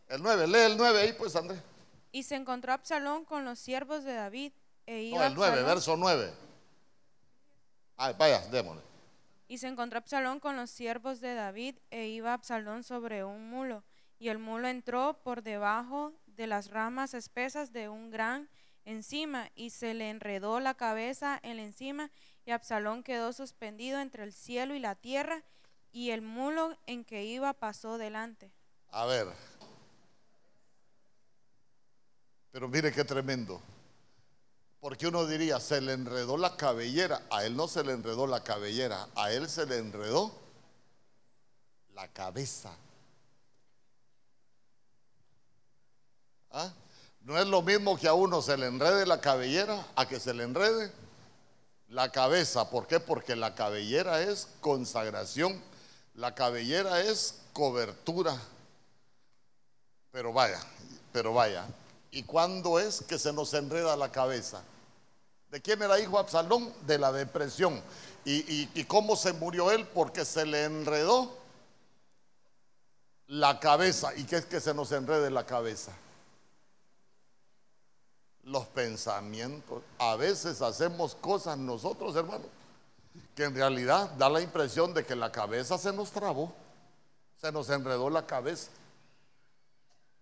El 0.10 0.22
9, 0.22 0.48
lee 0.48 0.60
el 0.60 0.78
9 0.78 1.00
ahí 1.00 1.14
pues, 1.14 1.36
Andrés. 1.36 1.60
Y 2.12 2.24
se 2.24 2.36
encontró 2.36 2.74
Absalón 2.74 3.26
con 3.26 3.46
los 3.46 3.60
siervos 3.60 4.04
de 4.04 4.14
David. 4.14 4.52
E 4.86 5.02
iba 5.04 5.20
no, 5.20 5.26
el 5.26 5.36
9, 5.36 5.64
verso 5.64 5.98
9. 5.98 6.34
Ah, 7.98 8.14
vaya, 8.14 8.40
démosle. 8.48 8.82
Y 9.48 9.60
se 9.60 9.68
encontró 9.68 10.00
Absalón 10.00 10.40
con 10.40 10.56
los 10.56 10.70
siervos 10.70 11.22
de 11.22 11.34
David, 11.34 11.76
e 11.90 12.08
iba 12.08 12.34
Absalón 12.34 12.84
sobre 12.84 13.24
un 13.24 13.50
mulo. 13.50 13.84
Y 14.20 14.30
el 14.30 14.40
mulo 14.40 14.68
entró 14.68 15.22
por 15.24 15.42
debajo 15.42 16.14
de 16.26 16.48
las 16.48 16.70
ramas 16.70 17.14
espesas 17.14 17.72
de 17.72 17.90
un 17.90 18.10
gran 18.10 18.50
encima, 18.84 19.50
y 19.56 19.70
se 19.72 19.94
le 19.94 20.10
enredó 20.10 20.60
la 20.60 20.74
cabeza 20.74 21.40
en 21.44 21.58
la 21.58 21.64
encima, 21.64 22.12
y 22.46 22.52
Absalón 22.52 23.04
quedó 23.04 23.34
suspendido 23.34 24.00
entre 24.00 24.24
el 24.24 24.34
cielo 24.34 24.76
y 24.76 24.80
la 24.80 24.96
tierra, 24.96 25.44
y 25.92 26.12
el 26.12 26.22
mulo 26.22 26.78
en 26.86 27.04
que 27.04 27.26
iba 27.26 27.54
pasó 27.54 27.98
delante. 27.98 28.52
A 28.92 29.06
ver. 29.06 29.28
Pero 32.52 32.68
mire 32.68 32.92
qué 32.92 33.04
tremendo. 33.04 33.62
Porque 34.80 35.08
uno 35.08 35.26
diría, 35.26 35.60
se 35.60 35.82
le 35.82 35.94
enredó 35.94 36.38
la 36.38 36.56
cabellera. 36.56 37.22
A 37.32 37.46
él 37.46 37.56
no 37.56 37.68
se 37.68 37.84
le 37.84 37.94
enredó 37.94 38.28
la 38.28 38.44
cabellera, 38.44 39.08
a 39.16 39.32
él 39.32 39.50
se 39.50 39.66
le 39.66 39.78
enredó 39.78 40.32
la 41.94 42.08
cabeza. 42.10 42.72
¿Ah? 46.52 46.72
No 47.22 47.38
es 47.38 47.48
lo 47.48 47.62
mismo 47.62 47.98
que 47.98 48.08
a 48.08 48.14
uno 48.14 48.42
se 48.42 48.56
le 48.56 48.68
enrede 48.68 49.06
la 49.06 49.20
cabellera 49.20 49.86
a 49.96 50.08
que 50.08 50.20
se 50.20 50.34
le 50.34 50.44
enrede 50.44 50.92
la 51.90 52.12
cabeza. 52.12 52.70
¿Por 52.70 52.88
qué? 52.88 53.00
Porque 53.00 53.36
la 53.36 53.56
cabellera 53.56 54.22
es 54.22 54.48
consagración, 54.62 55.62
la 56.14 56.36
cabellera 56.36 57.02
es 57.02 57.40
cobertura. 57.52 58.40
Pero 60.12 60.32
vaya, 60.32 60.60
pero 61.12 61.34
vaya. 61.34 61.66
¿Y 62.12 62.24
cuándo 62.24 62.80
es 62.80 63.02
que 63.02 63.20
se 63.20 63.34
nos 63.34 63.54
enreda 63.54 63.96
la 63.96 64.12
cabeza? 64.12 64.64
¿De 65.52 65.62
quién 65.62 65.82
era 65.82 66.00
hijo 66.00 66.20
Absalón? 66.20 66.74
De 66.86 66.98
la 66.98 67.12
depresión. 67.12 67.82
¿Y, 68.26 68.70
y 68.74 68.84
cómo 68.86 69.16
se 69.16 69.34
murió 69.34 69.72
él? 69.72 69.88
Porque 69.88 70.26
se 70.26 70.46
le 70.46 70.66
enredó 70.66 71.38
la 73.28 73.60
cabeza. 73.60 74.14
¿Y 74.16 74.24
qué 74.26 74.38
es 74.38 74.46
que 74.46 74.60
se 74.60 74.74
nos 74.74 74.92
enrede 74.92 75.30
la 75.30 75.46
cabeza? 75.46 75.92
Los 78.44 78.66
pensamientos. 78.68 79.84
A 80.00 80.16
veces 80.16 80.62
hacemos 80.62 81.16
cosas 81.16 81.58
nosotros, 81.58 82.16
hermanos, 82.16 82.48
que 83.36 83.44
en 83.44 83.56
realidad 83.56 84.10
da 84.18 84.30
la 84.30 84.42
impresión 84.42 84.94
de 84.94 85.06
que 85.06 85.16
la 85.16 85.32
cabeza 85.32 85.78
se 85.78 85.94
nos 85.94 86.12
trabó, 86.12 86.54
se 87.40 87.52
nos 87.52 87.70
enredó 87.70 88.10
la 88.10 88.26
cabeza. 88.26 88.72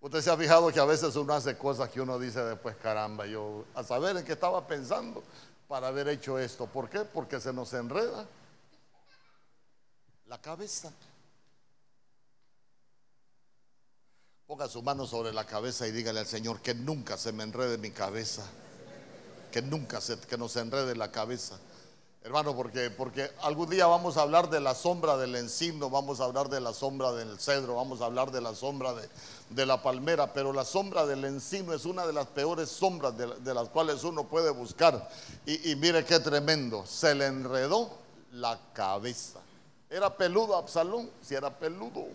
Usted 0.05 0.21
se 0.21 0.29
ha 0.29 0.37
fijado 0.37 0.71
que 0.71 0.79
a 0.79 0.85
veces 0.85 1.15
uno 1.15 1.33
hace 1.33 1.57
cosas 1.57 1.89
que 1.89 1.99
uno 1.99 2.19
dice 2.19 2.39
después, 2.43 2.75
caramba, 2.75 3.25
yo 3.25 3.65
a 3.73 3.83
saber 3.83 4.15
en 4.15 4.23
qué 4.23 4.33
estaba 4.33 4.67
pensando 4.67 5.23
para 5.67 5.87
haber 5.87 6.07
hecho 6.09 6.37
esto. 6.37 6.67
¿Por 6.67 6.91
qué? 6.91 6.99
Porque 6.99 7.41
se 7.41 7.51
nos 7.51 7.73
enreda 7.73 8.27
la 10.27 10.39
cabeza. 10.39 10.93
Ponga 14.45 14.67
su 14.67 14.83
mano 14.83 15.07
sobre 15.07 15.33
la 15.33 15.43
cabeza 15.47 15.87
y 15.87 15.91
dígale 15.91 16.19
al 16.19 16.27
Señor 16.27 16.61
que 16.61 16.75
nunca 16.75 17.17
se 17.17 17.31
me 17.31 17.41
enrede 17.41 17.79
mi 17.79 17.89
cabeza. 17.89 18.43
Que 19.51 19.63
nunca 19.63 20.01
se 20.01 20.19
que 20.19 20.37
nos 20.37 20.55
enrede 20.55 20.95
la 20.95 21.11
cabeza. 21.11 21.57
Hermano, 22.25 22.55
porque, 22.55 22.89
porque 22.89 23.29
algún 23.43 23.69
día 23.69 23.85
vamos 23.85 24.17
a 24.17 24.23
hablar 24.23 24.49
de 24.49 24.59
la 24.59 24.73
sombra 24.73 25.15
del 25.15 25.35
encino, 25.35 25.91
vamos 25.91 26.19
a 26.19 26.23
hablar 26.23 26.49
de 26.49 26.59
la 26.59 26.73
sombra 26.73 27.11
del 27.11 27.37
cedro, 27.39 27.75
vamos 27.75 28.01
a 28.01 28.05
hablar 28.05 28.31
de 28.31 28.41
la 28.41 28.55
sombra 28.55 28.95
de, 29.51 29.65
la 29.67 29.83
palmera, 29.83 30.33
pero 30.33 30.51
la 30.51 30.65
sombra 30.65 31.05
del 31.05 31.23
encino 31.23 31.71
es 31.71 31.85
una 31.85 32.07
de 32.07 32.13
las 32.13 32.25
peores 32.25 32.69
sombras 32.69 33.13
de, 33.15 33.53
las 33.53 33.69
cuales 33.69 34.03
uno 34.03 34.23
puede 34.23 34.49
buscar. 34.49 35.07
Y, 35.45 35.69
y, 35.69 35.75
mire 35.75 36.03
qué 36.03 36.19
tremendo, 36.19 36.83
se 36.87 37.13
le 37.13 37.27
enredó 37.27 37.91
la 38.31 38.59
cabeza. 38.73 39.39
¿Era 39.87 40.17
peludo 40.17 40.55
Absalón? 40.55 41.07
Si 41.21 41.35
era 41.35 41.55
peludo. 41.55 42.07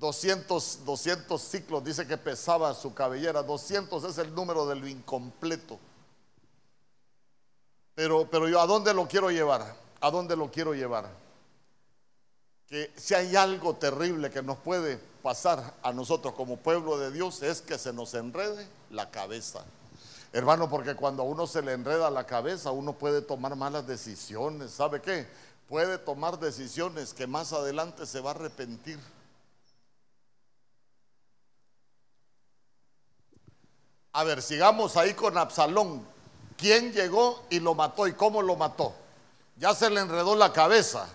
200, 0.00 0.84
200 0.84 1.40
ciclos 1.40 1.84
dice 1.84 2.04
que 2.08 2.18
pesaba 2.18 2.74
su 2.74 2.92
cabellera, 2.92 3.44
200 3.44 4.02
es 4.02 4.18
el 4.18 4.34
número 4.34 4.66
de 4.66 4.74
lo 4.74 4.88
incompleto. 4.88 5.78
Pero, 7.94 8.28
pero 8.30 8.48
yo, 8.48 8.60
¿a 8.60 8.66
dónde 8.66 8.94
lo 8.94 9.06
quiero 9.06 9.30
llevar? 9.30 9.76
¿A 10.00 10.10
dónde 10.10 10.36
lo 10.36 10.50
quiero 10.50 10.74
llevar? 10.74 11.08
Que 12.66 12.90
si 12.96 13.14
hay 13.14 13.36
algo 13.36 13.74
terrible 13.74 14.30
que 14.30 14.42
nos 14.42 14.58
puede 14.58 14.98
pasar 15.22 15.74
a 15.82 15.92
nosotros 15.92 16.34
como 16.34 16.56
pueblo 16.56 16.98
de 16.98 17.12
Dios 17.12 17.42
es 17.42 17.60
que 17.60 17.78
se 17.78 17.92
nos 17.92 18.14
enrede 18.14 18.66
la 18.90 19.10
cabeza. 19.10 19.64
Hermano, 20.32 20.70
porque 20.70 20.94
cuando 20.94 21.22
a 21.22 21.26
uno 21.26 21.46
se 21.46 21.60
le 21.60 21.72
enreda 21.72 22.10
la 22.10 22.24
cabeza, 22.24 22.70
uno 22.70 22.94
puede 22.94 23.20
tomar 23.20 23.54
malas 23.54 23.86
decisiones. 23.86 24.70
¿Sabe 24.70 25.02
qué? 25.02 25.28
Puede 25.68 25.98
tomar 25.98 26.38
decisiones 26.38 27.12
que 27.12 27.26
más 27.26 27.52
adelante 27.52 28.06
se 28.06 28.20
va 28.20 28.30
a 28.30 28.34
arrepentir. 28.34 28.98
A 34.14 34.24
ver, 34.24 34.40
sigamos 34.42 34.96
ahí 34.96 35.12
con 35.14 35.36
Absalón 35.36 36.11
quién 36.62 36.92
llegó 36.92 37.42
y 37.50 37.58
lo 37.58 37.74
mató 37.74 38.06
y 38.06 38.12
cómo 38.12 38.40
lo 38.40 38.54
mató. 38.54 38.94
Ya 39.56 39.74
se 39.74 39.90
le 39.90 40.00
enredó 40.00 40.36
la 40.36 40.52
cabeza. 40.52 41.08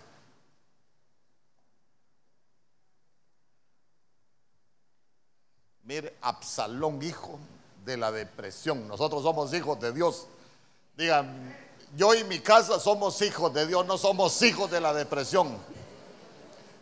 Mire, 5.83 6.17
Absalón, 6.19 7.01
hijo 7.01 7.39
de 7.85 7.95
la 7.95 8.11
depresión. 8.11 8.89
Nosotros 8.89 9.23
somos 9.23 9.53
hijos 9.53 9.79
de 9.79 9.93
Dios. 9.93 10.27
Digan, 10.97 11.55
yo 11.95 12.13
y 12.13 12.25
mi 12.25 12.39
casa 12.39 12.77
somos 12.77 13.21
hijos 13.21 13.53
de 13.53 13.67
Dios, 13.67 13.85
no 13.85 13.97
somos 13.97 14.41
hijos 14.41 14.69
de 14.69 14.81
la 14.81 14.93
depresión. 14.93 15.57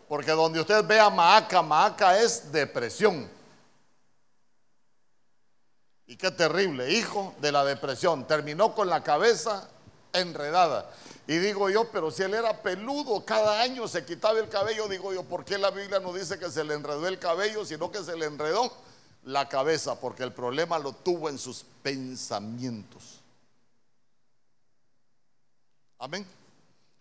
Porque 0.08 0.32
donde 0.32 0.58
usted 0.58 0.84
vea 0.84 1.08
Maaca, 1.08 1.62
Maaca 1.62 2.18
es 2.18 2.50
depresión. 2.50 3.30
Y 6.06 6.16
qué 6.16 6.30
terrible, 6.30 6.92
hijo 6.92 7.34
de 7.40 7.50
la 7.50 7.64
depresión. 7.64 8.26
Terminó 8.26 8.74
con 8.74 8.88
la 8.88 9.02
cabeza 9.02 9.68
enredada. 10.12 10.90
Y 11.26 11.38
digo 11.38 11.68
yo, 11.68 11.90
pero 11.90 12.10
si 12.10 12.22
él 12.22 12.34
era 12.34 12.62
peludo, 12.62 13.24
cada 13.24 13.60
año 13.60 13.88
se 13.88 14.04
quitaba 14.04 14.38
el 14.38 14.48
cabello, 14.48 14.86
digo 14.86 15.12
yo, 15.12 15.24
¿por 15.24 15.44
qué 15.44 15.58
la 15.58 15.70
Biblia 15.70 15.98
no 15.98 16.12
dice 16.12 16.38
que 16.38 16.50
se 16.50 16.62
le 16.62 16.74
enredó 16.74 17.08
el 17.08 17.18
cabello, 17.18 17.64
sino 17.64 17.90
que 17.90 18.04
se 18.04 18.16
le 18.16 18.26
enredó 18.26 18.72
la 19.24 19.48
cabeza? 19.48 19.98
Porque 19.98 20.22
el 20.22 20.32
problema 20.32 20.78
lo 20.78 20.92
tuvo 20.92 21.28
en 21.28 21.38
sus 21.38 21.64
pensamientos. 21.82 23.20
Amén. 25.98 26.24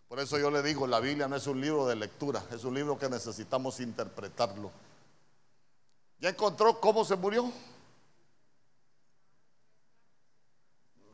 Por 0.07 0.19
eso 0.19 0.39
yo 0.39 0.49
le 0.49 0.63
digo, 0.63 0.87
la 0.87 0.99
Biblia 0.99 1.27
no 1.27 1.35
es 1.35 1.45
un 1.45 1.61
libro 1.61 1.85
de 1.85 1.95
lectura, 1.95 2.43
es 2.51 2.63
un 2.63 2.73
libro 2.73 2.97
que 2.97 3.09
necesitamos 3.09 3.79
interpretarlo. 3.79 4.71
¿Ya 6.19 6.29
encontró 6.29 6.79
cómo 6.79 7.05
se 7.05 7.15
murió? 7.15 7.51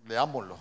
Leámoslo. 0.06 0.58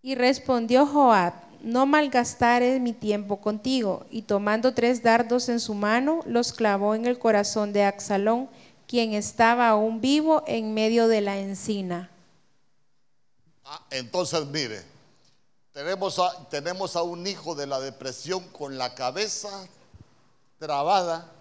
Y 0.00 0.14
respondió 0.14 0.86
Joab, 0.86 1.34
no 1.60 1.84
malgastaré 1.84 2.80
mi 2.80 2.92
tiempo 2.92 3.40
contigo. 3.40 4.06
Y 4.10 4.22
tomando 4.22 4.72
tres 4.72 5.02
dardos 5.02 5.48
en 5.48 5.60
su 5.60 5.74
mano, 5.74 6.20
los 6.24 6.52
clavó 6.52 6.94
en 6.94 7.06
el 7.06 7.18
corazón 7.18 7.72
de 7.72 7.84
Axalón, 7.84 8.48
quien 8.86 9.12
estaba 9.12 9.68
aún 9.68 10.00
vivo 10.00 10.44
en 10.46 10.72
medio 10.72 11.08
de 11.08 11.20
la 11.20 11.38
encina. 11.38 12.10
Ah, 13.64 13.84
entonces, 13.90 14.46
mire, 14.46 14.82
tenemos 15.72 16.18
a, 16.18 16.48
tenemos 16.48 16.96
a 16.96 17.02
un 17.02 17.26
hijo 17.26 17.54
de 17.54 17.66
la 17.66 17.80
depresión 17.80 18.42
con 18.48 18.78
la 18.78 18.94
cabeza 18.94 19.68
trabada. 20.58 21.32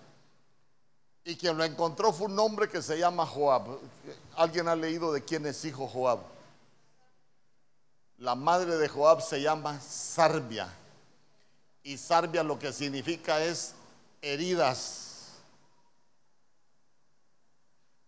Y 1.23 1.35
quien 1.35 1.57
lo 1.57 1.63
encontró 1.63 2.13
fue 2.13 2.27
un 2.27 2.39
hombre 2.39 2.69
que 2.69 2.81
se 2.81 2.97
llama 2.97 3.25
Joab. 3.25 3.79
¿Alguien 4.35 4.67
ha 4.67 4.75
leído 4.75 5.11
de 5.11 5.23
quién 5.23 5.45
es 5.45 5.65
hijo 5.65 5.87
Joab? 5.87 6.19
La 8.19 8.33
madre 8.33 8.77
de 8.77 8.87
Joab 8.87 9.21
se 9.21 9.41
llama 9.41 9.79
Sarbia. 9.81 10.69
Y 11.83 11.97
Sarbia 11.97 12.43
lo 12.43 12.57
que 12.57 12.71
significa 12.71 13.43
es 13.43 13.73
heridas. 14.21 15.07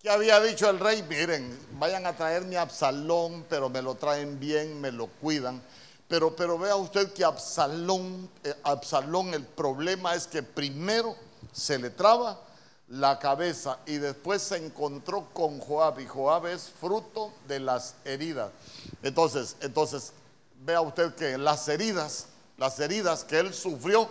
¿Qué 0.01 0.09
había 0.09 0.39
dicho 0.39 0.69
el 0.69 0.79
rey? 0.79 1.03
Miren, 1.03 1.59
vayan 1.73 2.05
a 2.05 2.15
traerme 2.15 2.55
a 2.55 2.61
Absalón, 2.61 3.45
pero 3.49 3.67
me 3.67 3.81
lo 3.81 3.95
traen 3.95 4.39
bien, 4.39 4.79
me 4.79 4.93
lo 4.93 5.07
cuidan. 5.07 5.61
Pero, 6.09 6.35
pero 6.35 6.57
vea 6.57 6.75
usted 6.75 7.13
que 7.13 7.23
Absalón, 7.23 8.27
eh, 8.43 8.53
Absalón, 8.63 9.31
el 9.35 9.45
problema 9.45 10.15
es 10.15 10.25
que 10.25 10.41
primero 10.41 11.15
se 11.53 11.77
le 11.77 11.91
traba 11.91 12.41
la 12.87 13.19
cabeza 13.19 13.77
y 13.85 13.97
después 13.97 14.41
se 14.41 14.57
encontró 14.57 15.27
con 15.33 15.59
Joab 15.59 15.99
y 15.99 16.07
Joab 16.07 16.47
es 16.47 16.71
fruto 16.81 17.31
de 17.47 17.59
las 17.59 17.93
heridas. 18.05 18.49
Entonces, 19.03 19.55
entonces 19.61 20.11
vea 20.65 20.81
usted 20.81 21.13
que 21.13 21.37
las 21.37 21.67
heridas, 21.67 22.25
las 22.57 22.79
heridas 22.79 23.23
que 23.23 23.37
él 23.37 23.53
sufrió, 23.53 24.09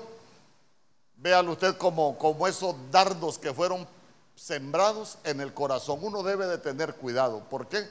véalo 1.17 1.51
usted 1.51 1.77
como, 1.77 2.17
como 2.17 2.47
esos 2.47 2.77
dardos 2.93 3.39
que 3.39 3.53
fueron 3.53 3.89
sembrados 4.37 5.19
en 5.25 5.41
el 5.41 5.53
corazón. 5.53 5.99
Uno 6.01 6.23
debe 6.23 6.47
de 6.47 6.59
tener 6.59 6.95
cuidado. 6.95 7.41
¿Por 7.51 7.67
qué? 7.67 7.89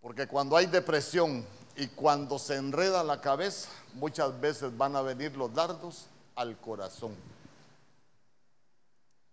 Porque 0.00 0.28
cuando 0.28 0.56
hay 0.56 0.66
depresión, 0.66 1.44
y 1.76 1.88
cuando 1.88 2.38
se 2.38 2.56
enreda 2.56 3.02
la 3.02 3.20
cabeza, 3.20 3.68
muchas 3.94 4.40
veces 4.40 4.76
van 4.76 4.96
a 4.96 5.02
venir 5.02 5.36
los 5.36 5.52
dardos 5.52 6.06
al 6.36 6.56
corazón. 6.58 7.14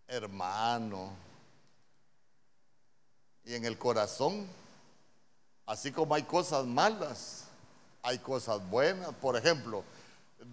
Hermano. 0.07 1.11
Y 3.43 3.55
en 3.55 3.65
el 3.65 3.77
corazón 3.77 4.47
Así 5.71 5.93
como 5.93 6.15
hay 6.15 6.23
cosas 6.23 6.65
malas, 6.65 7.45
hay 8.03 8.17
cosas 8.19 8.59
buenas. 8.69 9.13
Por 9.21 9.37
ejemplo, 9.37 9.85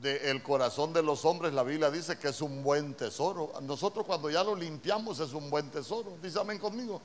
del 0.01 0.41
corazón 0.45 0.93
de 0.93 1.03
los 1.03 1.25
hombres 1.25 1.53
la 1.53 1.65
Biblia 1.65 1.91
dice 1.91 2.17
que 2.19 2.29
es 2.29 2.41
un 2.41 2.63
buen 2.63 2.95
tesoro. 2.95 3.53
Nosotros 3.63 4.07
cuando 4.07 4.31
ya 4.31 4.45
lo 4.45 4.55
limpiamos 4.55 5.19
es 5.19 5.33
un 5.33 5.51
buen 5.51 5.71
tesoro. 5.71 6.17
Amén 6.41 6.59
conmigo. 6.59 7.03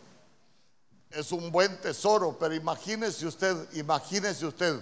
Es 1.13 1.31
un 1.31 1.51
buen 1.51 1.79
tesoro, 1.79 2.35
pero 2.39 2.53
imagínese 2.53 3.27
usted, 3.27 3.55
imagínese 3.73 4.45
usted 4.45 4.79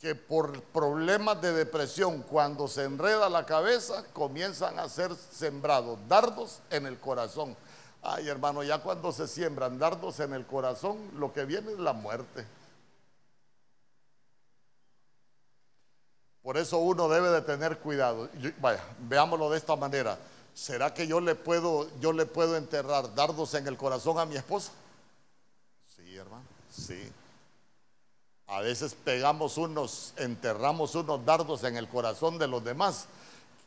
que 0.00 0.14
por 0.14 0.62
problemas 0.62 1.40
de 1.42 1.52
depresión, 1.52 2.22
cuando 2.22 2.68
se 2.68 2.84
enreda 2.84 3.28
la 3.28 3.44
cabeza, 3.44 4.04
comienzan 4.12 4.78
a 4.78 4.88
ser 4.88 5.14
sembrados 5.14 5.98
dardos 6.08 6.60
en 6.70 6.86
el 6.86 6.98
corazón. 6.98 7.56
Ay, 8.02 8.28
hermano, 8.28 8.62
ya 8.62 8.78
cuando 8.78 9.10
se 9.12 9.26
siembran 9.26 9.78
dardos 9.78 10.20
en 10.20 10.32
el 10.32 10.46
corazón, 10.46 10.98
lo 11.16 11.32
que 11.32 11.44
viene 11.44 11.72
es 11.72 11.78
la 11.78 11.92
muerte. 11.92 12.46
Por 16.42 16.56
eso 16.56 16.78
uno 16.78 17.08
debe 17.08 17.28
de 17.30 17.42
tener 17.42 17.78
cuidado. 17.78 18.30
vaya, 18.60 18.82
veámoslo 19.00 19.50
de 19.50 19.58
esta 19.58 19.76
manera. 19.76 20.16
¿Será 20.54 20.94
que 20.94 21.06
yo 21.06 21.20
le 21.20 21.34
puedo 21.34 21.88
yo 22.00 22.12
le 22.12 22.24
puedo 22.24 22.56
enterrar 22.56 23.14
dardos 23.14 23.54
en 23.54 23.66
el 23.66 23.76
corazón 23.76 24.18
a 24.18 24.24
mi 24.24 24.36
esposa? 24.36 24.72
Sí, 25.98 26.16
hermano. 26.16 26.44
Sí. 26.70 27.10
A 28.46 28.60
veces 28.60 28.94
pegamos 28.94 29.58
unos, 29.58 30.14
enterramos 30.16 30.94
unos 30.94 31.24
dardos 31.24 31.64
en 31.64 31.76
el 31.76 31.88
corazón 31.88 32.38
de 32.38 32.48
los 32.48 32.64
demás 32.64 33.06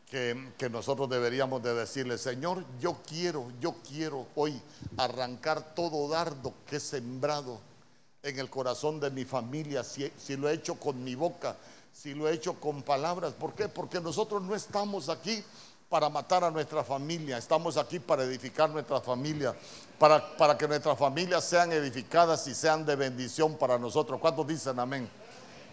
que, 0.09 0.51
que, 0.57 0.69
nosotros 0.69 1.09
deberíamos 1.09 1.61
de 1.61 1.73
decirle, 1.73 2.17
Señor, 2.17 2.65
yo 2.79 2.97
quiero, 3.07 3.51
yo 3.61 3.75
quiero 3.87 4.27
hoy 4.35 4.59
arrancar 4.97 5.75
todo 5.75 6.09
dardo 6.09 6.53
que 6.67 6.77
he 6.77 6.79
sembrado 6.79 7.59
en 8.23 8.39
el 8.39 8.49
corazón 8.49 8.99
de 8.99 9.09
mi 9.09 9.23
familia, 9.23 9.83
si, 9.83 10.11
si 10.17 10.35
lo 10.35 10.49
he 10.49 10.53
hecho 10.53 10.75
con 10.75 11.03
mi 11.03 11.15
boca, 11.15 11.55
si 11.93 12.13
lo 12.13 12.27
he 12.27 12.33
hecho 12.33 12.59
con 12.59 12.81
palabras. 12.81 13.33
¿Por 13.33 13.53
qué? 13.53 13.67
Porque 13.69 14.01
nosotros 14.01 14.41
no 14.41 14.55
estamos 14.55 15.09
aquí 15.09 15.43
para 15.91 16.07
matar 16.07 16.41
a 16.45 16.49
nuestra 16.49 16.85
familia, 16.85 17.37
estamos 17.37 17.75
aquí 17.75 17.99
para 17.99 18.23
edificar 18.23 18.69
nuestra 18.69 19.01
familia, 19.01 19.53
para, 19.99 20.37
para 20.37 20.57
que 20.57 20.65
nuestras 20.65 20.97
familias 20.97 21.43
sean 21.43 21.73
edificadas 21.73 22.47
y 22.47 22.55
sean 22.55 22.85
de 22.85 22.95
bendición 22.95 23.57
para 23.57 23.77
nosotros. 23.77 24.17
¿Cuántos 24.21 24.47
dicen 24.47 24.79
amén? 24.79 25.09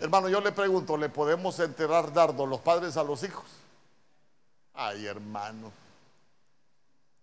Hermano, 0.01 0.29
yo 0.29 0.41
le 0.41 0.51
pregunto, 0.51 0.97
¿le 0.97 1.09
podemos 1.09 1.61
enterrar 1.61 2.13
dardos 2.13 2.49
los 2.49 2.59
padres 2.59 2.97
a 2.97 3.05
los 3.05 3.23
hijos? 3.23 3.45
Ay, 4.75 5.07
hermano. 5.07 5.71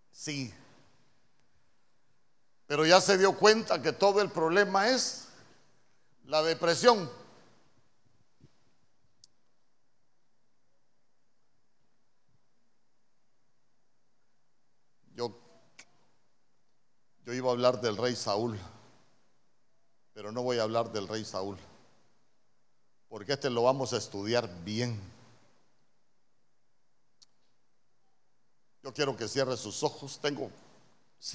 Sí. 0.10 0.54
Pero 2.66 2.86
ya 2.86 3.02
se 3.02 3.18
dio 3.18 3.36
cuenta 3.38 3.82
que 3.82 3.92
todo 3.92 4.22
el 4.22 4.30
problema 4.30 4.88
es 4.88 5.28
la 6.28 6.42
depresión. 6.44 7.12
Yo 17.26 17.34
iba 17.34 17.50
a 17.50 17.54
hablar 17.54 17.82
del 17.82 17.98
rey 17.98 18.16
Saúl, 18.16 18.56
pero 20.14 20.32
no 20.32 20.44
voy 20.44 20.60
a 20.60 20.64
hablar 20.64 20.92
del 20.92 21.08
rey 21.08 21.26
Saúl, 21.26 21.58
porque 23.10 23.34
este 23.34 23.50
lo 23.50 23.64
vamos 23.64 23.94
a 23.94 23.98
estudiar 23.98 24.48
bien. 24.64 25.02
Yo 28.84 28.94
quiero 28.94 29.18
que 29.18 29.28
cierre 29.28 29.58
sus 29.58 29.82
ojos. 29.82 30.20
Tengo 30.22 30.52